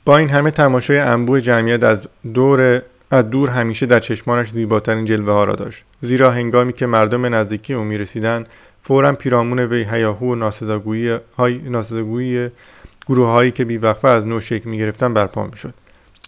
با 0.04 0.18
این 0.18 0.28
همه 0.28 0.50
تماشای 0.50 0.98
انبوه 0.98 1.40
جمعیت 1.40 1.84
از 1.84 2.08
دور 2.34 2.82
از 3.10 3.30
دور 3.30 3.50
همیشه 3.50 3.86
در 3.86 4.00
چشمانش 4.00 4.50
زیباترین 4.50 5.04
جلوه 5.04 5.32
ها 5.32 5.44
را 5.44 5.54
داشت. 5.54 5.84
زیرا 6.00 6.30
هنگامی 6.30 6.72
که 6.72 6.86
مردم 6.86 7.34
نزدیکی 7.34 7.74
او 7.74 7.84
می 7.84 7.98
رسیدند 7.98 8.48
فورا 8.82 9.12
پیرامون 9.12 9.58
وی 9.58 9.84
هیاهو 9.90 10.32
و 10.32 10.34
ناسزاگویی, 10.34 11.18
های 11.36 11.58
ناسزاگویی 11.58 12.50
گروه 13.08 13.28
هایی 13.28 13.50
که 13.50 13.64
بیوقفه 13.64 14.08
از 14.08 14.26
نو 14.26 14.40
شکل 14.40 14.70
می 14.70 14.78
گرفتن 14.78 15.14
برپا 15.14 15.46
می 15.46 15.56
شد 15.56 15.74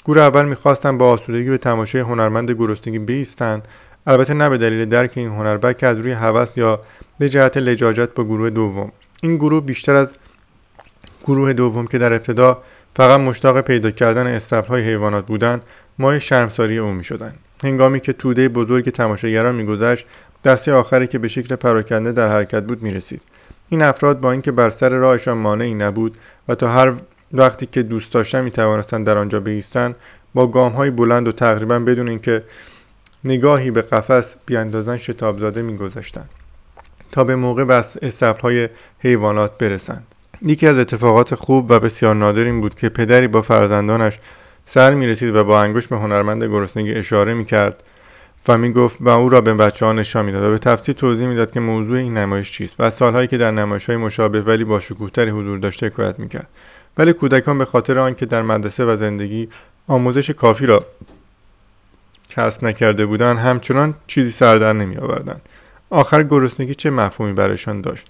گروه 0.05 0.23
اول 0.23 0.45
می‌خواستند 0.45 0.99
با 0.99 1.11
آسودگی 1.11 1.51
به 1.51 1.59
تماشای 1.59 2.01
هنرمند 2.01 2.51
گرسنگی 2.51 2.99
بیستند. 2.99 3.69
البته 4.07 4.35
نه 4.35 4.49
به 4.49 4.59
دلیل 4.59 4.85
درک 4.85 5.12
این 5.17 5.29
هنر 5.29 5.57
بلکه 5.57 5.87
از 5.87 5.99
روی 5.99 6.12
هوس 6.12 6.59
یا 6.59 6.81
به 7.19 7.29
جهت 7.29 7.57
لجاجت 7.57 8.14
با 8.14 8.25
گروه 8.25 8.51
دوم. 8.51 8.93
این 9.23 9.37
گروه 9.37 9.61
بیشتر 9.61 9.95
از 9.95 10.12
گروه 11.25 11.53
دوم 11.53 11.87
که 11.87 11.99
در 11.99 12.12
ابتدا 12.12 12.62
فقط 12.97 13.21
مشتاق 13.21 13.61
پیدا 13.61 13.91
کردن 13.91 14.41
های 14.69 14.83
حیوانات 14.83 15.27
بودند 15.27 15.62
مای 15.99 16.21
شرمساری 16.21 16.79
او 16.79 16.93
می‌شدند. 16.93 17.39
هنگامی 17.65 18.01
که 18.01 18.13
توده 18.13 18.49
بزرگ 18.49 18.91
تماشاگران 18.91 19.55
میگذشت 19.55 20.07
دسته 20.45 20.73
آخری 20.73 21.07
که 21.07 21.19
به 21.19 21.29
شکل 21.29 21.57
پراکنده 21.57 22.13
در 22.13 22.29
حرکت 22.29 22.63
بود 22.63 22.83
می‌رسید. 22.83 23.21
این 23.69 23.83
افراد 23.83 24.21
با 24.21 24.33
اینکه 24.33 24.53
بر 24.53 24.71
سر 24.71 24.89
راهشان 24.89 25.39
مانعی 25.39 25.75
نبود 25.75 26.17
و 26.49 26.55
تا 26.55 26.69
هر 26.69 26.93
وقتی 27.33 27.67
که 27.67 27.83
دوست 27.83 28.13
داشتن 28.13 28.45
می 28.45 28.51
توانستند 28.51 29.07
در 29.07 29.19
آنجا 29.19 29.41
بایستند 29.41 29.97
با 30.35 30.47
گام 30.47 30.73
های 30.73 30.91
بلند 30.91 31.29
و 31.29 31.33
تقریبا 31.33 31.79
بدون 31.79 32.09
اینکه 32.09 32.43
نگاهی 33.25 33.71
به 33.71 33.83
قفس 33.83 34.35
بیاندازن 34.47 34.97
شتاب 34.97 35.41
زاده 35.41 35.63
میگذاشتند 35.63 36.29
تا 37.13 37.25
به 37.25 37.37
موقع 37.37 37.65
بس 37.65 37.97
استبل 38.03 38.41
های 38.41 38.69
حیوانات 38.99 39.59
برسند. 39.59 40.07
یکی 40.43 40.67
از 40.67 40.79
اتفاقات 40.79 41.35
خوب 41.35 41.71
و 41.71 41.81
بسیار 41.81 42.15
نادر 42.15 42.45
این 42.45 42.61
بود 42.61 42.75
که 42.75 42.89
پدری 42.89 43.29
با 43.29 43.43
فرزندانش 43.43 44.19
سر 44.71 44.95
می 44.95 45.07
رسید 45.07 45.35
و 45.35 45.45
با 45.45 45.63
انگشت 45.63 45.89
به 45.89 45.97
هنرمند 45.97 46.45
گرسنگی 46.45 46.95
اشاره 46.95 47.35
می 47.35 47.45
کرد 47.45 47.83
و 48.49 48.59
می 48.59 48.73
گفت 48.73 48.99
و 49.01 49.09
او 49.09 49.29
را 49.29 49.41
به 49.41 49.55
بچه 49.55 49.87
ها 49.87 49.93
نشان 49.93 50.25
می‌داد 50.25 50.43
و 50.43 50.51
به 50.51 50.59
تفصیل 50.59 50.95
توضیح 50.95 51.27
می‌داد 51.27 51.51
که 51.51 51.61
موضوع 51.61 51.99
این 51.99 52.17
نمایش 52.17 52.53
چیست 52.53 52.77
و 52.79 52.91
سالهایی 52.91 53.29
که 53.29 53.39
در 53.39 53.51
نمایش 53.51 53.87
های 53.87 53.97
مشابه 53.97 54.43
ولی 54.43 54.65
با 54.65 54.81
شکوهتری 54.81 55.31
حضور 55.31 55.59
داشته 55.59 55.87
حکایت 55.87 56.19
می‌کرد. 56.19 56.49
ولی 56.99 57.13
کودکان 57.13 57.59
به 57.59 57.65
خاطر 57.65 57.99
آنکه 57.99 58.27
در 58.27 58.43
مدرسه 58.43 58.85
و 58.85 58.97
زندگی 58.97 59.49
آموزش 59.89 60.31
کافی 60.31 60.67
را 60.67 60.87
کسب 62.31 62.65
نکرده 62.65 63.07
بودند 63.07 63.39
همچنان 63.39 63.95
چیزی 64.07 64.31
سردر 64.31 64.73
نمی 64.73 64.97
آوردند 64.97 65.43
آخر 65.91 66.23
گرسنگی 66.23 66.75
چه 66.75 66.91
مفهومی 66.91 67.33
برایشان 67.33 67.81
داشت؟ 67.81 68.07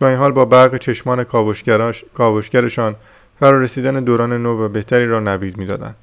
با 0.00 0.08
این 0.08 0.18
حال 0.18 0.32
با 0.32 0.44
برق 0.44 0.76
چشمان 0.76 1.24
کاوشگرشان 2.14 2.96
فرا 3.40 3.60
رسیدن 3.60 4.04
دوران 4.04 4.42
نو 4.42 4.64
و 4.64 4.68
بهتری 4.68 5.06
را 5.06 5.20
نوید 5.20 5.56
می‌دادند. 5.56 5.96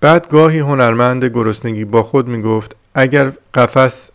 بعد 0.00 0.28
گاهی 0.28 0.58
هنرمند 0.58 1.24
گرسنگی 1.24 1.84
با 1.84 2.02
خود 2.02 2.28
می 2.28 2.42
گفت 2.42 2.76
اگر 2.94 3.32
قفس 3.54 4.10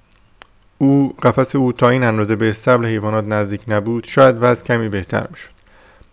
او 0.77 1.15
قفس 1.23 1.55
او 1.55 1.71
تا 1.71 1.89
این 1.89 2.03
اندازه 2.03 2.35
به 2.35 2.49
استبل 2.49 2.85
حیوانات 2.85 3.25
نزدیک 3.25 3.61
نبود 3.67 4.03
شاید 4.03 4.35
وضع 4.39 4.65
کمی 4.65 4.89
بهتر 4.89 5.27
می‌شد. 5.31 5.49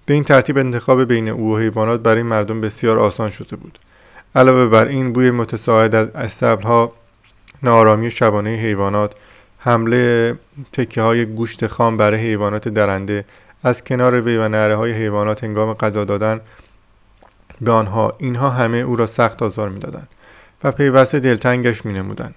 به 0.07 0.15
این 0.15 0.25
ترتیب 0.25 0.59
انتخاب 0.59 1.05
بین 1.05 1.29
او 1.29 1.55
و 1.55 1.59
حیوانات 1.59 2.01
برای 2.01 2.23
مردم 2.23 2.61
بسیار 2.61 2.99
آسان 2.99 3.31
شده 3.31 3.57
بود. 3.57 3.79
علاوه 4.35 4.67
بر 4.67 4.87
این 4.87 5.13
بوی 5.13 5.31
متساعد 5.31 5.95
از 5.95 6.45
نارامی 7.63 8.11
شبانه 8.11 8.51
حیوانات 8.51 9.13
حمله 9.59 10.35
تکه 10.73 11.03
های 11.03 11.27
گوشت 11.27 11.67
خام 11.67 11.97
برای 11.97 12.21
حیوانات 12.21 12.69
درنده 12.69 13.25
از 13.67 13.85
کنار 13.85 14.21
وی 14.21 14.37
و 14.37 14.49
نره 14.49 14.77
های 14.77 14.93
حیوانات 14.93 15.45
هنگام 15.45 15.73
غذا 15.75 16.05
دادن 16.05 16.41
به 17.61 17.71
آنها 17.71 18.13
اینها 18.19 18.51
همه 18.51 18.77
او 18.77 18.97
را 18.97 19.07
سخت 19.07 19.43
آزار 19.43 19.69
می‌دادند 19.69 20.09
و 20.65 20.73
پیوسته 20.73 21.21
دلتنگش 21.21 21.85
می 21.85 21.93
نمودن. 21.93 22.35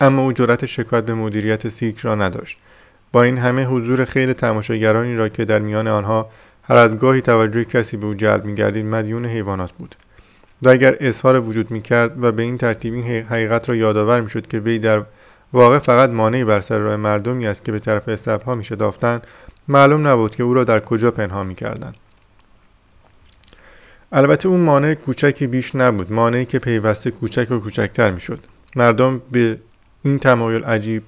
اما 0.00 0.22
او 0.22 0.32
جرأت 0.32 0.66
شکایت 0.66 1.04
به 1.04 1.14
مدیریت 1.14 1.68
سیک 1.68 1.98
را 1.98 2.14
نداشت 2.14 2.58
با 3.12 3.22
این 3.22 3.38
همه 3.38 3.64
حضور 3.64 4.04
خیلی 4.04 4.34
تماشاگرانی 4.34 5.16
را 5.16 5.28
که 5.28 5.44
در 5.44 5.58
میان 5.58 5.88
آنها 5.88 6.30
هر 6.62 6.76
از 6.76 6.96
گاهی 6.96 7.22
توجه 7.22 7.64
کسی 7.64 7.96
به 7.96 8.06
او 8.06 8.14
جلب 8.14 8.44
میگردید 8.44 8.86
مدیون 8.86 9.26
حیوانات 9.26 9.72
بود 9.72 9.96
و 10.62 10.68
اگر 10.68 10.96
اظهار 11.00 11.40
وجود 11.40 11.70
می‌کرد 11.70 12.24
و 12.24 12.32
به 12.32 12.42
این 12.42 12.58
ترتیب 12.58 12.94
این 12.94 13.04
حقیقت 13.04 13.68
را 13.68 13.74
یادآور 13.74 14.20
می‌شد 14.20 14.46
که 14.46 14.58
وی 14.58 14.78
در 14.78 15.02
واقع 15.52 15.78
فقط 15.78 16.10
مانعی 16.10 16.44
بر 16.44 16.60
سر 16.60 16.78
راه 16.78 16.96
مردمی 16.96 17.46
است 17.46 17.64
که 17.64 17.72
به 17.72 17.78
طرف 17.78 18.08
استبلها 18.08 18.54
میشتافتند 18.54 19.26
معلوم 19.68 20.08
نبود 20.08 20.34
که 20.34 20.42
او 20.42 20.54
را 20.54 20.64
در 20.64 20.80
کجا 20.80 21.10
پنهان 21.10 21.46
می‌کردند. 21.46 21.94
البته 24.12 24.48
اون 24.48 24.60
مانع 24.60 24.94
کوچکی 24.94 25.46
بیش 25.46 25.74
نبود 25.74 26.12
مانعی 26.12 26.44
که 26.44 26.58
پیوسته 26.58 27.10
کوچک 27.10 27.50
و 27.50 27.58
کوچکتر 27.58 28.10
می‌شد. 28.10 28.38
مردم 28.76 29.22
به 29.30 29.58
این 30.02 30.18
تمایل 30.18 30.64
عجیب 30.64 31.02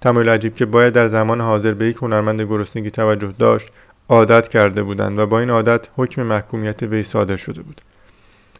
تمایل 0.00 0.28
عجیب 0.28 0.54
که 0.54 0.66
باید 0.66 0.92
در 0.92 1.06
زمان 1.06 1.40
حاضر 1.40 1.74
به 1.74 1.86
یک 1.86 1.96
هنرمند 1.96 2.42
گرسنگی 2.42 2.90
توجه 2.90 3.34
داشت 3.38 3.68
عادت 4.08 4.48
کرده 4.48 4.82
بودند 4.82 5.18
و 5.18 5.26
با 5.26 5.40
این 5.40 5.50
عادت 5.50 5.88
حکم 5.96 6.22
محکومیت 6.22 6.82
وی 6.82 7.02
صادر 7.02 7.36
شده 7.36 7.62
بود. 7.62 7.80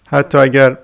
حتی 0.06 0.38
اگر 0.38 0.78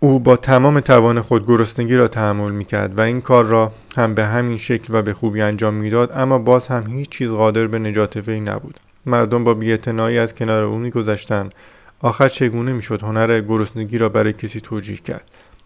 او 0.00 0.18
با 0.18 0.36
تمام 0.36 0.80
توان 0.80 1.20
خود 1.20 1.46
گرسنگی 1.46 1.96
را 1.96 2.08
تحمل 2.08 2.50
می‌کرد 2.50 2.98
و 2.98 3.00
این 3.00 3.20
کار 3.20 3.44
را 3.44 3.72
هم 3.96 4.14
به 4.14 4.26
همین 4.26 4.58
شکل 4.58 4.94
و 4.94 5.02
به 5.02 5.12
خوبی 5.12 5.40
انجام 5.40 5.74
می‌داد 5.74 6.12
اما 6.14 6.38
باز 6.38 6.66
هم 6.66 6.86
هیچ 6.86 7.08
چیز 7.08 7.30
قادر 7.30 7.66
به 7.66 7.78
نجات 7.78 8.16
وی 8.16 8.40
نبود. 8.40 8.80
مردم 9.06 9.44
با 9.44 9.54
بیاعتنایی 9.54 10.18
از 10.18 10.34
کنار 10.34 10.62
او 10.62 10.78
میگذشتند. 10.78 11.54
آخر 12.00 12.28
چگونه 12.28 12.72
می‌شد 12.72 13.02
هنر 13.02 13.40
گرسنگی 13.40 13.98
را 13.98 14.08
برای 14.08 14.32
کسی 14.32 14.60
توجیه 14.60 14.96
کرد؟ 14.96 15.24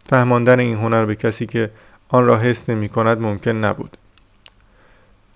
فهماندن 0.09 0.61
این 0.61 0.77
هنر 0.77 1.05
به 1.05 1.14
کسی 1.14 1.47
که 1.47 1.71
آن 2.09 2.27
را 2.27 2.38
حس 2.38 2.71
نمی 2.71 2.88
کند 2.88 3.21
ممکن 3.21 3.51
نبود. 3.51 3.97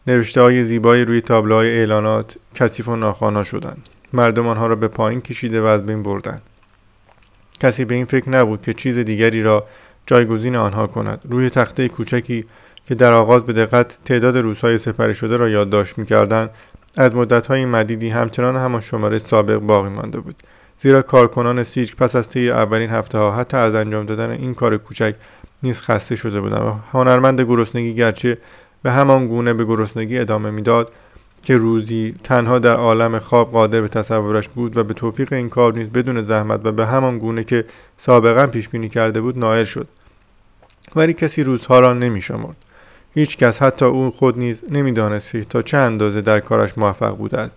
نوشته 0.07 0.41
های 0.41 0.65
زیبایی 0.65 1.05
روی 1.05 1.21
تابلوهای 1.21 1.79
اعلانات 1.79 2.37
کثیف 2.55 2.89
و 2.89 2.97
ناخوانا 2.97 3.45
شدند. 3.45 3.89
مردم 4.13 4.47
آنها 4.47 4.67
را 4.67 4.77
به 4.77 4.89
پایین 4.89 5.21
کشیده 5.21 5.61
و 5.61 5.65
از 5.65 5.87
بین 5.87 6.03
بردند. 6.03 6.43
کسی 7.61 7.85
به 7.85 7.95
این 7.95 8.05
فکر 8.05 8.31
نبود 8.31 8.63
که 8.63 8.73
چیز 8.73 8.99
دیگری 8.99 9.43
را 9.43 9.67
جایگزین 10.07 10.57
آنها 10.57 10.87
کند. 10.87 11.21
روی 11.31 11.51
تخته 11.51 11.89
کوچکی 11.89 12.45
که 12.87 12.95
در 12.95 13.13
آغاز 13.13 13.47
به 13.47 13.53
دقت 13.53 13.99
تعداد 14.05 14.37
روزهای 14.37 14.79
سپری 14.79 15.15
شده 15.15 15.37
را 15.37 15.49
یادداشت 15.49 15.99
می‌کردند 15.99 16.51
از 16.97 17.15
مدتهای 17.15 17.65
مدیدی 17.65 18.09
همچنان 18.09 18.57
همان 18.57 18.81
شماره 18.81 19.19
سابق 19.19 19.59
باقی 19.59 19.89
مانده 19.89 20.21
بود. 20.21 20.43
زیرا 20.83 21.03
کارکنان 21.03 21.63
سیج 21.63 21.93
پس 21.93 22.17
از 22.17 22.29
طی 22.29 22.51
اولین 22.51 22.91
هفته 22.91 23.19
ها 23.19 23.37
حتی 23.37 23.57
از 23.57 23.75
انجام 23.75 24.07
دادن 24.07 24.31
این 24.31 24.55
کار 24.55 24.77
کوچک 24.77 25.15
نیز 25.63 25.81
خسته 25.81 26.17
شده 26.17 26.41
بودند 26.41 26.63
و 26.63 26.77
هنرمند 26.93 27.41
گرسنگی 27.41 27.95
گرچه 27.95 28.39
به 28.83 28.93
همان 28.93 29.29
گونه 29.29 29.55
به 29.55 29.65
گرسنگی 29.65 30.19
ادامه 30.19 30.51
می‌داد 30.51 30.93
که 31.45 31.57
روزی 31.57 32.15
تنها 32.25 32.59
در 32.59 32.77
عالم 32.77 33.19
خواب 33.19 33.53
قادر 33.53 33.81
به 33.81 33.89
تصورش 33.89 34.49
بود 34.49 34.77
و 34.77 34.85
به 34.85 34.95
توفیق 34.95 35.33
این 35.33 35.49
کار 35.49 35.73
نیز 35.73 35.89
بدون 35.89 36.23
زحمت 36.23 36.61
و 36.65 36.73
به 36.73 36.87
همان 36.87 37.19
گونه 37.19 37.45
که 37.45 37.65
سابقا 37.97 38.47
پیش 38.47 38.69
بینی 38.69 38.89
کرده 38.89 39.21
بود 39.21 39.39
نائل 39.39 39.65
شد. 39.65 39.89
ولی 40.97 41.13
کسی 41.13 41.43
روزها 41.43 41.81
را 41.81 41.95
نمی 41.95 42.21
شمرد 42.21 42.57
هیچ 43.15 43.37
کس 43.37 43.63
حتی 43.63 43.85
او 43.85 44.11
خود 44.11 44.39
نیز 44.39 44.63
نمی‌دانستی 44.71 45.45
تا 45.45 45.63
چه 45.63 45.77
اندازه 45.77 46.21
در 46.21 46.41
کارش 46.41 46.79
موفق 46.79 47.17
بوده 47.17 47.39
است 47.39 47.55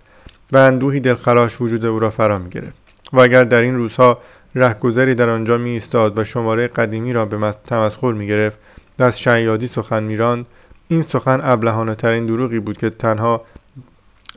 و 0.52 0.58
اندوهی 0.58 1.00
دلخراش 1.00 1.62
وجود 1.62 1.86
او 1.86 2.00
را 2.00 2.10
فرا 2.10 2.40
می 2.40 2.50
گرفت. 2.50 2.78
و 3.14 3.20
اگر 3.20 3.44
در 3.44 3.62
این 3.62 3.76
روزها 3.76 4.18
رهگذری 4.56 5.16
در 5.16 5.30
آنجا 5.30 5.58
می 5.58 5.70
ایستاد 5.70 6.18
و 6.18 6.24
شماره 6.24 6.68
قدیمی 6.68 7.14
را 7.14 7.26
به 7.26 7.54
تمسخر 7.68 8.12
می 8.12 8.28
گرفت 8.28 8.58
و 9.00 9.04
از 9.04 9.20
شیادی 9.20 9.68
سخن 9.68 10.04
میراند 10.04 10.46
این 10.88 11.04
سخن 11.04 11.40
ابلهانه 11.44 11.96
ترین 11.96 12.26
دروغی 12.26 12.60
بود 12.60 12.78
که 12.78 12.90
تنها 12.90 13.42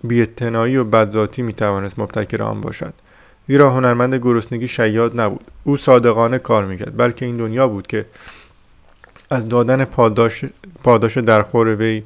بیاعتنایی 0.05 0.77
و 0.77 0.85
بدذاتی 0.85 1.43
می 1.43 1.53
توانست 1.53 1.99
مبتکر 1.99 2.43
آن 2.43 2.61
باشد. 2.61 2.95
زیرا 3.49 3.71
هنرمند 3.71 4.15
گرسنگی 4.15 4.69
شیاد 4.69 5.21
نبود. 5.21 5.45
او 5.65 5.77
صادقانه 5.77 6.39
کار 6.39 6.65
می‌کرد 6.65 6.97
بلکه 6.97 7.27
این 7.27 7.37
دنیا 7.37 7.69
بود 7.69 7.87
که 7.87 8.07
از 9.31 9.49
دادن 9.49 9.85
پاداش, 9.85 10.45
پاداش 10.85 11.19
درخور 11.19 11.77
وی 11.77 12.03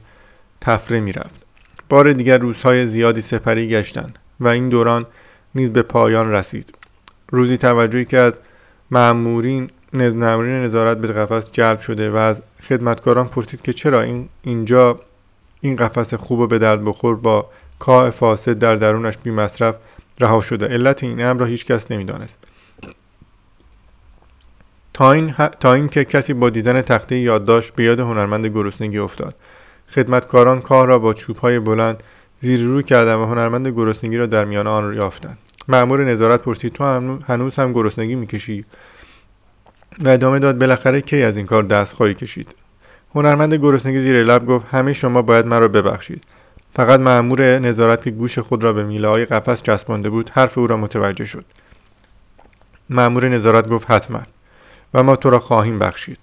تفره 0.60 1.00
می‌رفت. 1.00 1.42
بار 1.88 2.12
دیگر 2.12 2.38
روزهای 2.38 2.86
زیادی 2.86 3.20
سپری 3.20 3.68
گشتند 3.68 4.18
و 4.40 4.48
این 4.48 4.68
دوران 4.68 5.06
نیز 5.54 5.70
به 5.70 5.82
پایان 5.82 6.30
رسید. 6.30 6.74
روزی 7.30 7.56
توجهی 7.56 8.04
که 8.04 8.18
از 8.18 8.34
معمورین 8.90 9.70
مأمورین 9.92 10.62
نظارت 10.62 10.98
به 10.98 11.08
قفس 11.08 11.52
جلب 11.52 11.80
شده 11.80 12.10
و 12.10 12.16
از 12.16 12.36
خدمتکاران 12.68 13.28
پرسید 13.28 13.62
که 13.62 13.72
چرا 13.72 14.02
این 14.02 14.28
اینجا 14.42 15.00
این 15.60 15.76
قفس 15.76 16.14
خوب 16.14 16.38
و 16.38 16.46
به 16.46 16.58
درد 16.58 16.84
بخور 16.84 17.16
با 17.16 17.50
کاه 17.78 18.10
فاسد 18.10 18.58
در 18.58 18.76
درونش 18.76 19.14
بی 19.22 19.30
مصرف 19.30 19.74
رها 20.20 20.40
شده. 20.40 20.66
علت 20.66 21.04
این 21.04 21.24
امر 21.24 21.40
را 21.40 21.46
هیچ 21.46 21.64
کس 21.64 21.90
نمی‌دانست. 21.90 22.38
تا 24.92 25.12
این, 25.12 25.32
تا 25.60 25.72
این 25.72 25.88
که 25.88 26.04
کسی 26.04 26.34
با 26.34 26.50
دیدن 26.50 26.80
تخته 26.80 27.16
یادداشت 27.16 27.74
به 27.74 27.84
یاد 27.84 28.00
هنرمند 28.00 28.46
گرسنگی 28.46 28.98
افتاد. 28.98 29.34
خدمتکاران 29.94 30.60
کار 30.60 30.88
را 30.88 30.98
با 30.98 31.12
چوبهای 31.12 31.58
بلند 31.58 32.02
زیر 32.40 32.60
رو 32.60 32.82
کردند 32.82 33.18
و 33.18 33.26
هنرمند 33.26 33.68
گرسنگی 33.68 34.16
را 34.16 34.26
در 34.26 34.44
میان 34.44 34.66
آن 34.66 34.94
یافتند. 34.94 35.38
مأمور 35.68 36.04
نظارت 36.04 36.42
پرسید 36.42 36.72
تو 36.72 36.84
هنوز 37.26 37.56
هم 37.56 37.72
گرسنگی 37.72 38.14
می‌کشی؟ 38.14 38.64
و 40.04 40.08
ادامه 40.08 40.38
داد 40.38 40.58
بالاخره 40.58 41.00
کی 41.00 41.22
از 41.22 41.36
این 41.36 41.46
کار 41.46 41.62
دست 41.62 41.94
خواهی 41.94 42.14
کشید؟ 42.14 42.54
هنرمند 43.14 43.54
گرسنگی 43.54 44.00
زیر 44.00 44.22
لب 44.22 44.46
گفت 44.46 44.66
همه 44.70 44.92
شما 44.92 45.22
باید 45.22 45.46
مرا 45.46 45.68
ببخشید. 45.68 46.24
فقط 46.76 47.00
مأمور 47.00 47.58
نظارت 47.58 48.04
که 48.04 48.10
گوش 48.10 48.38
خود 48.38 48.64
را 48.64 48.72
به 48.72 48.84
میله 48.84 49.08
های 49.08 49.24
قفس 49.24 49.62
چسبانده 49.62 50.10
بود 50.10 50.30
حرف 50.30 50.58
او 50.58 50.66
را 50.66 50.76
متوجه 50.76 51.24
شد. 51.24 51.44
مأمور 52.90 53.28
نظارت 53.28 53.68
گفت 53.68 53.90
حتما. 53.90 54.22
و 54.94 55.02
ما 55.02 55.16
تو 55.16 55.30
را 55.30 55.38
خواهیم 55.38 55.78
بخشید. 55.78 56.18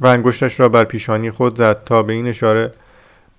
و 0.00 0.06
انگشتش 0.06 0.60
را 0.60 0.68
بر 0.68 0.84
پیشانی 0.84 1.30
خود 1.30 1.58
زد 1.58 1.84
تا 1.84 2.02
به 2.02 2.12
این 2.12 2.26
اشاره 2.26 2.72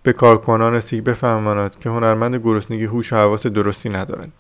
به 0.04 0.14
کارکنان 0.14 0.80
سیگ 0.80 1.04
بفهماند 1.04 1.80
که 1.80 1.90
هنرمند 1.90 2.36
گرسنگی 2.36 2.86
هوش 2.86 3.14
و 3.14 3.16
حواس 3.16 3.48
درستی 3.48 3.90
ندارد. 3.90 4.32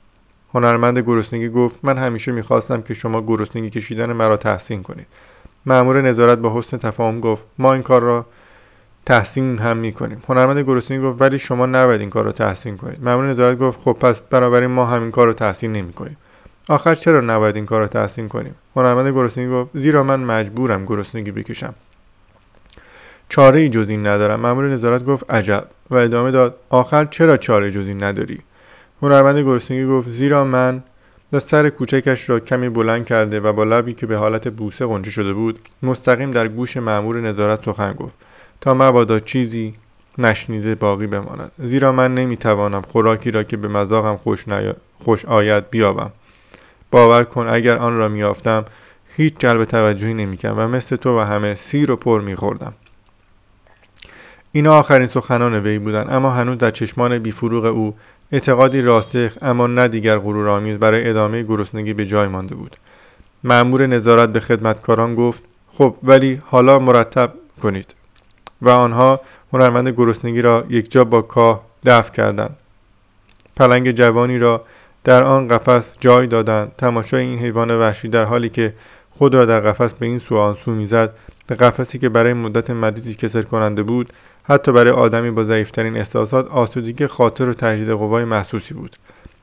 هنرمند 0.54 1.00
گرسنگی 1.00 1.50
گفت 1.50 1.80
من 1.84 1.98
همیشه 1.98 2.32
می‌خواستم 2.32 2.82
که 2.82 2.94
شما 2.94 3.22
گرسنگی 3.22 3.70
کشیدن 3.70 4.14
مرا 4.14 4.38
تحسین 4.38 4.84
کنید. 4.84 5.08
مأمور 5.66 6.02
نظارت 6.02 6.38
با 6.38 6.58
حسن 6.58 6.78
تفاهم 6.78 7.20
گفت 7.20 7.46
ما 7.58 7.74
این 7.74 7.84
کار 7.84 8.02
را 8.02 8.26
تحسین 9.06 9.58
هم 9.58 9.78
می‌کنیم. 9.78 10.22
هنرمند 10.30 10.60
گرسنگی 10.60 11.02
گفت 11.02 11.22
ولی 11.22 11.40
شما 11.40 11.66
نباید 11.66 12.02
این 12.02 12.10
کار 12.10 12.26
رو 12.26 12.32
تحسین 12.32 12.78
کنید. 12.78 13.04
مأمور 13.04 13.26
نظارت 13.30 13.58
گفت 13.58 13.80
خب 13.82 13.94
پس 13.94 14.20
بنابراین 14.20 14.70
ما 14.70 14.86
همین 14.86 15.12
کار 15.12 15.28
رو 15.28 15.34
تحسین 15.34 15.74
نمی‌کنیم. 15.74 16.18
آخر 16.70 16.96
چرا 16.96 17.22
نباید 17.22 17.56
این 17.56 17.66
کار 17.66 17.82
رو 17.82 17.88
تحسین 17.88 18.28
کنیم؟ 18.28 18.56
هنرمند 18.76 19.08
گرسنگی 19.08 19.50
گفت 19.50 19.70
زیرا 19.74 20.04
من 20.04 20.20
مجبورم 20.20 20.86
گرسنگی 20.86 21.32
بکشم. 21.32 21.74
چاره 23.30 23.60
ای 23.60 23.70
جز 23.70 23.90
این 23.90 24.08
ندارم. 24.08 24.40
مأمور 24.40 24.68
نظارت 24.70 25.06
گفت 25.06 25.32
عجب. 25.32 25.68
و 25.90 25.96
ادامه 25.96 26.32
داد 26.32 26.60
آخر 26.70 27.06
چرا 27.06 27.38
چاره 27.38 27.72
جز 27.72 27.88
این 27.88 28.04
نداری؟ 28.04 28.40
هنرمند 29.02 29.38
گرسنگی 29.38 29.86
گفت 29.86 30.10
زیرا 30.10 30.46
من 30.46 30.84
سر 31.38 31.70
کوچکش 31.70 32.30
را 32.30 32.40
کمی 32.40 32.70
بلند 32.70 33.06
کرده 33.06 33.40
و 33.40 33.54
با 33.54 33.64
لبی 33.64 33.94
که 33.94 34.06
به 34.06 34.18
حالت 34.18 34.48
بوسه 34.48 34.86
قنچه 34.86 35.12
شده 35.12 35.34
بود 35.34 35.60
مستقیم 35.84 36.32
در 36.32 36.48
گوش 36.48 36.78
مأمور 36.78 37.22
نظارت 37.22 37.66
سخن 37.66 37.94
گفت. 37.94 38.14
تا 38.62 38.74
مبادا 38.74 39.20
چیزی 39.20 39.74
نشنیده 40.18 40.76
باقی 40.76 41.08
بماند. 41.08 41.52
زیرا 41.60 41.92
من 41.92 42.16
نمی‌توانم 42.16 42.82
خوراکی 42.82 43.32
را 43.32 43.44
که 43.44 43.58
به 43.58 43.68
مذاقم 43.68 44.16
خوش, 44.16 44.46
خوش 45.04 45.26
آید 45.26 45.70
بیابم. 45.70 46.12
باور 46.92 47.24
کن 47.24 47.48
اگر 47.48 47.78
آن 47.78 47.98
را 47.98 48.08
میافتم 48.08 48.66
هیچ 49.18 49.34
جلب 49.40 49.66
توجهی 49.66 50.14
نمی‌کنم 50.14 50.58
و 50.58 50.68
مثل 50.68 50.96
تو 50.96 51.20
و 51.20 51.22
همه 51.22 51.56
سیر 51.56 51.92
و 51.92 51.96
پر 51.96 52.22
میخوردم. 52.22 52.74
اینا 54.52 54.80
آخرین 54.80 55.08
سخنان 55.08 55.56
وی 55.56 55.80
بودند 55.80 56.14
اما 56.14 56.30
هنوز 56.32 56.58
در 56.58 56.70
چشمان 56.70 57.20
بیفروغ 57.20 57.66
او 57.66 57.96
اعتقادی 58.32 58.82
راسخ 58.82 59.38
اما 59.42 59.68
نه 59.68 59.88
دیگر 59.88 60.18
غرورآمیز 60.18 60.78
برای 60.78 61.10
ادامه 61.10 61.44
گرسنگی 61.44 61.94
به 61.94 62.06
جای 62.06 62.28
مانده 62.28 62.56
بود. 62.56 62.76
مأمور 63.44 63.88
نظارت 63.88 64.30
به 64.30 64.40
خدمتکاران 64.40 65.16
گفت 65.16 65.44
خب 65.68 65.96
ولی 66.04 66.40
حالا 66.46 66.80
مرتب 66.80 67.34
کنید. 67.62 67.99
و 68.62 68.70
آنها 68.70 69.22
هنرمند 69.54 69.88
گرسنگی 69.88 70.42
را 70.42 70.64
یکجا 70.70 71.04
با 71.04 71.22
کاه 71.22 71.62
دفع 71.86 72.12
کردند. 72.12 72.58
پلنگ 73.56 73.92
جوانی 73.92 74.38
را 74.38 74.64
در 75.04 75.24
آن 75.24 75.48
قفس 75.48 75.96
جای 76.00 76.28
دادند. 76.28 76.72
تماشای 76.78 77.24
این 77.24 77.40
حیوان 77.40 77.80
وحشی 77.80 78.08
در 78.08 78.24
حالی 78.24 78.50
که 78.50 78.74
خود 79.12 79.36
را 79.36 79.46
در 79.46 79.60
قفس 79.60 79.94
به 79.94 80.06
این 80.06 80.20
سو 80.20 80.38
آن 80.38 80.56
سو 80.66 80.72
می‌زد 80.72 81.14
به 81.48 81.56
قفسی 81.56 82.00
که 82.00 82.10
برای 82.10 82.34
مدت 82.34 82.70
مدیدی 82.70 83.16
کسر 83.16 83.42
کننده 83.42 83.84
بود 83.84 84.14
حتی 84.44 84.72
برای 84.72 84.92
آدمی 84.92 85.32
با 85.32 85.44
ضعیفترین 85.44 85.98
احساسات 85.98 86.48
آسودگی 86.52 87.08
خاطر 87.08 87.50
و 87.50 87.54
تجدید 87.54 87.90
قوای 87.90 88.26
محسوسی 88.26 88.74
بود. 88.74 88.96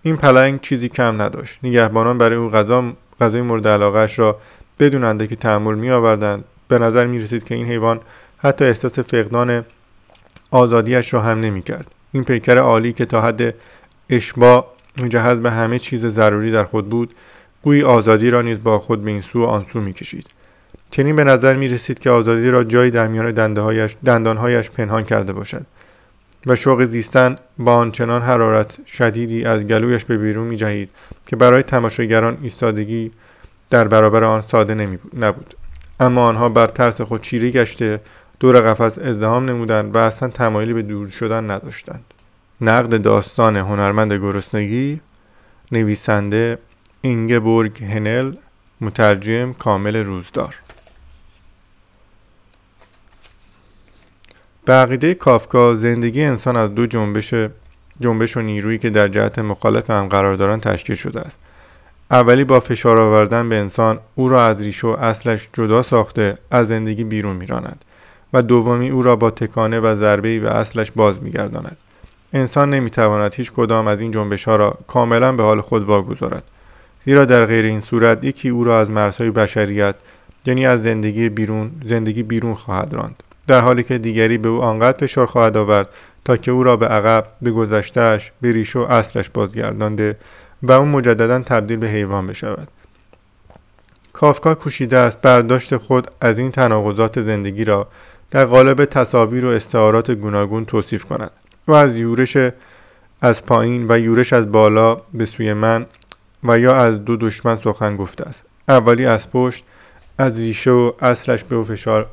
این 0.02 0.16
پلنگ 0.16 0.60
چیزی 0.60 0.88
کم 0.88 1.22
نداشت. 1.22 1.58
نگهبانان 1.62 2.18
برای 2.18 2.36
او 2.36 2.50
غذا 2.50 2.92
غذای 3.20 3.42
مورد 3.42 3.68
علاقهاش 3.68 4.18
را 4.18 4.38
بدون 4.78 5.04
اندکی 5.04 5.36
تحمل 5.36 5.74
می 5.74 5.90
آوردند 5.90 6.44
به 6.68 6.78
نظر 6.78 7.06
می 7.06 7.18
رسید 7.18 7.44
که 7.44 7.54
این 7.54 7.66
حیوان 7.66 8.00
حتی 8.38 8.64
احساس 8.64 8.98
فقدان 8.98 9.64
آزادیش 10.50 11.14
را 11.14 11.20
هم 11.20 11.40
نمی 11.40 11.62
کرد 11.62 11.86
این 12.12 12.24
پیکر 12.24 12.58
عالی 12.58 12.92
که 12.92 13.04
تا 13.04 13.20
حد 13.20 13.54
اشباع 14.10 14.66
مجهز 15.02 15.40
به 15.40 15.50
همه 15.50 15.78
چیز 15.78 16.06
ضروری 16.06 16.52
در 16.52 16.64
خود 16.64 16.88
بود 16.88 17.14
گویی 17.62 17.82
آزادی 17.82 18.30
را 18.30 18.42
نیز 18.42 18.62
با 18.62 18.78
خود 18.78 19.04
به 19.04 19.10
این 19.10 19.20
سو 19.20 19.42
و 19.42 19.46
آن 19.46 19.66
سو 19.72 19.80
می 19.80 19.92
کشید 19.92 20.26
چنین 20.90 21.16
به 21.16 21.24
نظر 21.24 21.56
می 21.56 21.68
رسید 21.68 21.98
که 21.98 22.10
آزادی 22.10 22.50
را 22.50 22.64
جایی 22.64 22.90
در 22.90 23.06
میان 23.06 23.30
دندانهایش 24.04 24.70
پنهان 24.70 25.04
کرده 25.04 25.32
باشد 25.32 25.66
و 26.46 26.56
شوق 26.56 26.84
زیستن 26.84 27.36
با 27.58 27.74
آنچنان 27.74 28.22
حرارت 28.22 28.78
شدیدی 28.86 29.44
از 29.44 29.64
گلویش 29.64 30.04
به 30.04 30.18
بیرون 30.18 30.46
می 30.46 30.56
جهید 30.56 30.90
که 31.26 31.36
برای 31.36 31.62
تماشاگران 31.62 32.38
ایستادگی 32.42 33.12
در 33.70 33.88
برابر 33.88 34.24
آن 34.24 34.44
ساده 34.46 34.74
نمی 34.74 34.98
نبود. 35.18 35.54
اما 36.00 36.28
آنها 36.28 36.48
بر 36.48 36.66
ترس 36.66 37.00
خود 37.00 37.22
چیره 37.22 37.50
گشته 37.50 38.00
دور 38.40 38.60
قفس 38.60 38.98
ازدهام 38.98 39.44
نمودند 39.44 39.94
و 39.94 39.98
اصلا 39.98 40.28
تمایلی 40.28 40.74
به 40.74 40.82
دور 40.82 41.08
شدن 41.08 41.50
نداشتند. 41.50 42.04
نقد 42.60 43.02
داستان 43.02 43.56
هنرمند 43.56 44.12
گرسنگی 44.12 45.00
نویسنده 45.72 46.58
اینگبورگ 47.00 47.84
هنل 47.84 48.32
مترجم 48.80 49.52
کامل 49.52 49.96
روزدار. 49.96 50.54
به 54.64 54.72
عقیده 54.72 55.14
کافکا 55.14 55.74
زندگی 55.74 56.22
انسان 56.22 56.56
از 56.56 56.74
دو 56.74 56.86
جنبش 56.86 57.34
جنبش 58.00 58.36
و 58.36 58.40
نیرویی 58.40 58.78
که 58.78 58.90
در 58.90 59.08
جهت 59.08 59.38
مخالف 59.38 59.90
هم 59.90 60.08
قرار 60.08 60.36
دارند 60.36 60.60
تشکیل 60.60 60.96
شده 60.96 61.20
است. 61.20 61.38
اولی 62.10 62.44
با 62.44 62.60
فشار 62.60 63.00
آوردن 63.00 63.48
به 63.48 63.56
انسان 63.56 64.00
او 64.14 64.28
را 64.28 64.46
از 64.46 64.60
ریش 64.60 64.84
و 64.84 64.88
اصلش 64.88 65.48
جدا 65.52 65.82
ساخته 65.82 66.38
از 66.50 66.68
زندگی 66.68 67.04
بیرون 67.04 67.36
میراند. 67.36 67.84
و 68.36 68.42
دومی 68.42 68.90
او 68.90 69.02
را 69.02 69.16
با 69.16 69.30
تکانه 69.30 69.80
و 69.80 69.94
ضربه 69.94 70.40
و 70.40 70.46
اصلش 70.46 70.90
باز 70.90 71.22
میگرداند. 71.22 71.76
انسان 72.32 72.70
نمی‌تواند 72.70 73.34
هیچ 73.34 73.52
کدام 73.52 73.86
از 73.86 74.00
این 74.00 74.10
جنبش 74.10 74.44
ها 74.44 74.56
را 74.56 74.78
کاملا 74.86 75.32
به 75.32 75.42
حال 75.42 75.60
خود 75.60 75.82
واگذارد. 75.82 76.42
زیرا 77.04 77.24
در 77.24 77.44
غیر 77.44 77.64
این 77.64 77.80
صورت 77.80 78.24
یکی 78.24 78.48
او 78.48 78.64
را 78.64 78.80
از 78.80 78.90
مرزهای 78.90 79.30
بشریت 79.30 79.94
یعنی 80.46 80.66
از 80.66 80.82
زندگی 80.82 81.28
بیرون 81.28 81.70
زندگی 81.84 82.22
بیرون 82.22 82.54
خواهد 82.54 82.94
راند. 82.94 83.22
در 83.46 83.60
حالی 83.60 83.82
که 83.82 83.98
دیگری 83.98 84.38
به 84.38 84.48
او 84.48 84.62
آنقدر 84.62 84.98
فشار 84.98 85.26
خواهد 85.26 85.56
آورد 85.56 85.88
تا 86.24 86.36
که 86.36 86.50
او 86.50 86.62
را 86.62 86.76
به 86.76 86.86
عقب 86.86 87.26
به 87.42 87.50
گذشتهش 87.50 88.32
به 88.40 88.52
ریش 88.52 88.76
و 88.76 88.80
اصلش 88.80 89.30
بازگردانده 89.30 90.16
و 90.62 90.72
اون 90.72 90.88
مجددا 90.88 91.38
تبدیل 91.38 91.76
به 91.76 91.88
حیوان 91.88 92.26
بشود. 92.26 92.68
کافکا 94.12 94.54
کوشیده 94.54 94.96
است 94.96 95.20
برداشت 95.20 95.76
خود 95.76 96.10
از 96.20 96.38
این 96.38 96.50
تناقضات 96.50 97.22
زندگی 97.22 97.64
را 97.64 97.88
در 98.30 98.44
قالب 98.44 98.84
تصاویر 98.84 99.44
و 99.44 99.48
استعارات 99.48 100.10
گوناگون 100.10 100.64
توصیف 100.64 101.04
کند 101.04 101.30
و 101.68 101.72
از 101.72 101.96
یورش 101.96 102.36
از 103.20 103.46
پایین 103.46 103.86
و 103.88 103.98
یورش 103.98 104.32
از 104.32 104.52
بالا 104.52 104.94
به 105.14 105.26
سوی 105.26 105.52
من 105.52 105.86
و 106.44 106.58
یا 106.58 106.76
از 106.76 107.04
دو 107.04 107.16
دشمن 107.16 107.56
سخن 107.56 107.96
گفته 107.96 108.24
است. 108.24 108.42
اولی 108.68 109.06
از 109.06 109.30
پشت 109.30 109.64
از 110.18 110.40
ریشه 110.40 110.70
و 110.70 110.92
اصلش 111.00 111.44
به 111.44 111.56
او 111.56 111.64
فشار 111.64 112.06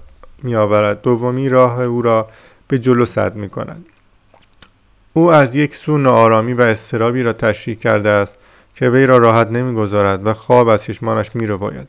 می 0.43 0.55
آورد 0.55 1.01
دومی 1.01 1.49
راه 1.49 1.81
او 1.81 2.01
را 2.01 2.27
به 2.67 2.79
جلو 2.79 3.05
صد 3.05 3.35
می 3.35 3.49
کند 3.49 3.85
او 5.13 5.31
از 5.31 5.55
یک 5.55 5.75
سو 5.75 5.97
ناآرامی 5.97 6.53
و 6.53 6.61
استرابی 6.61 7.23
را 7.23 7.33
تشریح 7.33 7.77
کرده 7.77 8.09
است 8.09 8.33
که 8.75 8.89
وی 8.89 9.05
را 9.05 9.17
راحت 9.17 9.47
نمی‌گذارد 9.47 10.27
و 10.27 10.33
خواب 10.33 10.67
از 10.67 10.83
چشمانش 10.83 11.35
می 11.35 11.47
رو 11.47 11.57
باید 11.57 11.87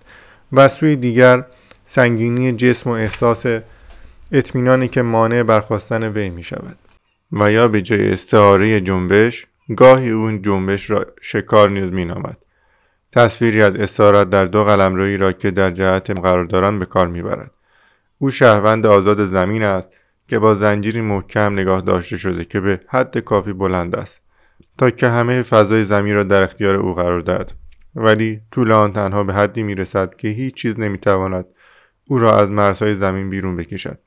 و 0.52 0.68
سوی 0.68 0.96
دیگر 0.96 1.44
سنگینی 1.84 2.52
جسم 2.52 2.90
و 2.90 2.92
احساس 2.92 3.46
اطمینانی 4.36 4.88
که 4.88 5.02
مانع 5.02 5.42
برخواستن 5.42 6.08
وی 6.08 6.30
می 6.30 6.42
شود 6.42 6.76
و 7.32 7.52
یا 7.52 7.68
به 7.68 7.82
جای 7.82 8.12
استعاره 8.12 8.80
جنبش 8.80 9.46
گاهی 9.76 10.10
اون 10.10 10.42
جنبش 10.42 10.90
را 10.90 11.06
شکار 11.20 11.70
نیز 11.70 11.92
می 11.92 12.04
نامد. 12.04 12.36
تصویری 13.12 13.62
از 13.62 13.76
اسارت 13.76 14.30
در 14.30 14.44
دو 14.44 14.64
قلمرویی 14.64 15.16
را 15.16 15.32
که 15.32 15.50
در 15.50 15.70
جهت 15.70 16.10
قرار 16.10 16.44
دارند 16.44 16.78
به 16.78 16.86
کار 16.86 17.08
می‌برد. 17.08 17.50
او 18.18 18.30
شهروند 18.30 18.86
آزاد 18.86 19.26
زمین 19.26 19.62
است 19.62 19.88
که 20.28 20.38
با 20.38 20.54
زنجیری 20.54 21.00
محکم 21.00 21.52
نگاه 21.52 21.80
داشته 21.80 22.16
شده 22.16 22.44
که 22.44 22.60
به 22.60 22.80
حد 22.88 23.18
کافی 23.18 23.52
بلند 23.52 23.96
است. 23.96 24.22
تا 24.78 24.90
که 24.90 25.08
همه 25.08 25.42
فضای 25.42 25.84
زمین 25.84 26.14
را 26.14 26.22
در 26.22 26.42
اختیار 26.42 26.74
او 26.74 26.94
قرار 26.94 27.20
دهد. 27.20 27.52
ولی 27.94 28.40
طول 28.50 28.72
آن 28.72 28.92
تنها 28.92 29.24
به 29.24 29.34
حدی 29.34 29.62
می‌رسد 29.62 30.14
که 30.14 30.28
هیچ 30.28 30.54
چیز 30.54 30.80
نمی‌تواند 30.80 31.46
او 32.08 32.18
را 32.18 32.38
از 32.38 32.50
مرزهای 32.50 32.94
زمین 32.94 33.30
بیرون 33.30 33.56
بکشد. 33.56 33.98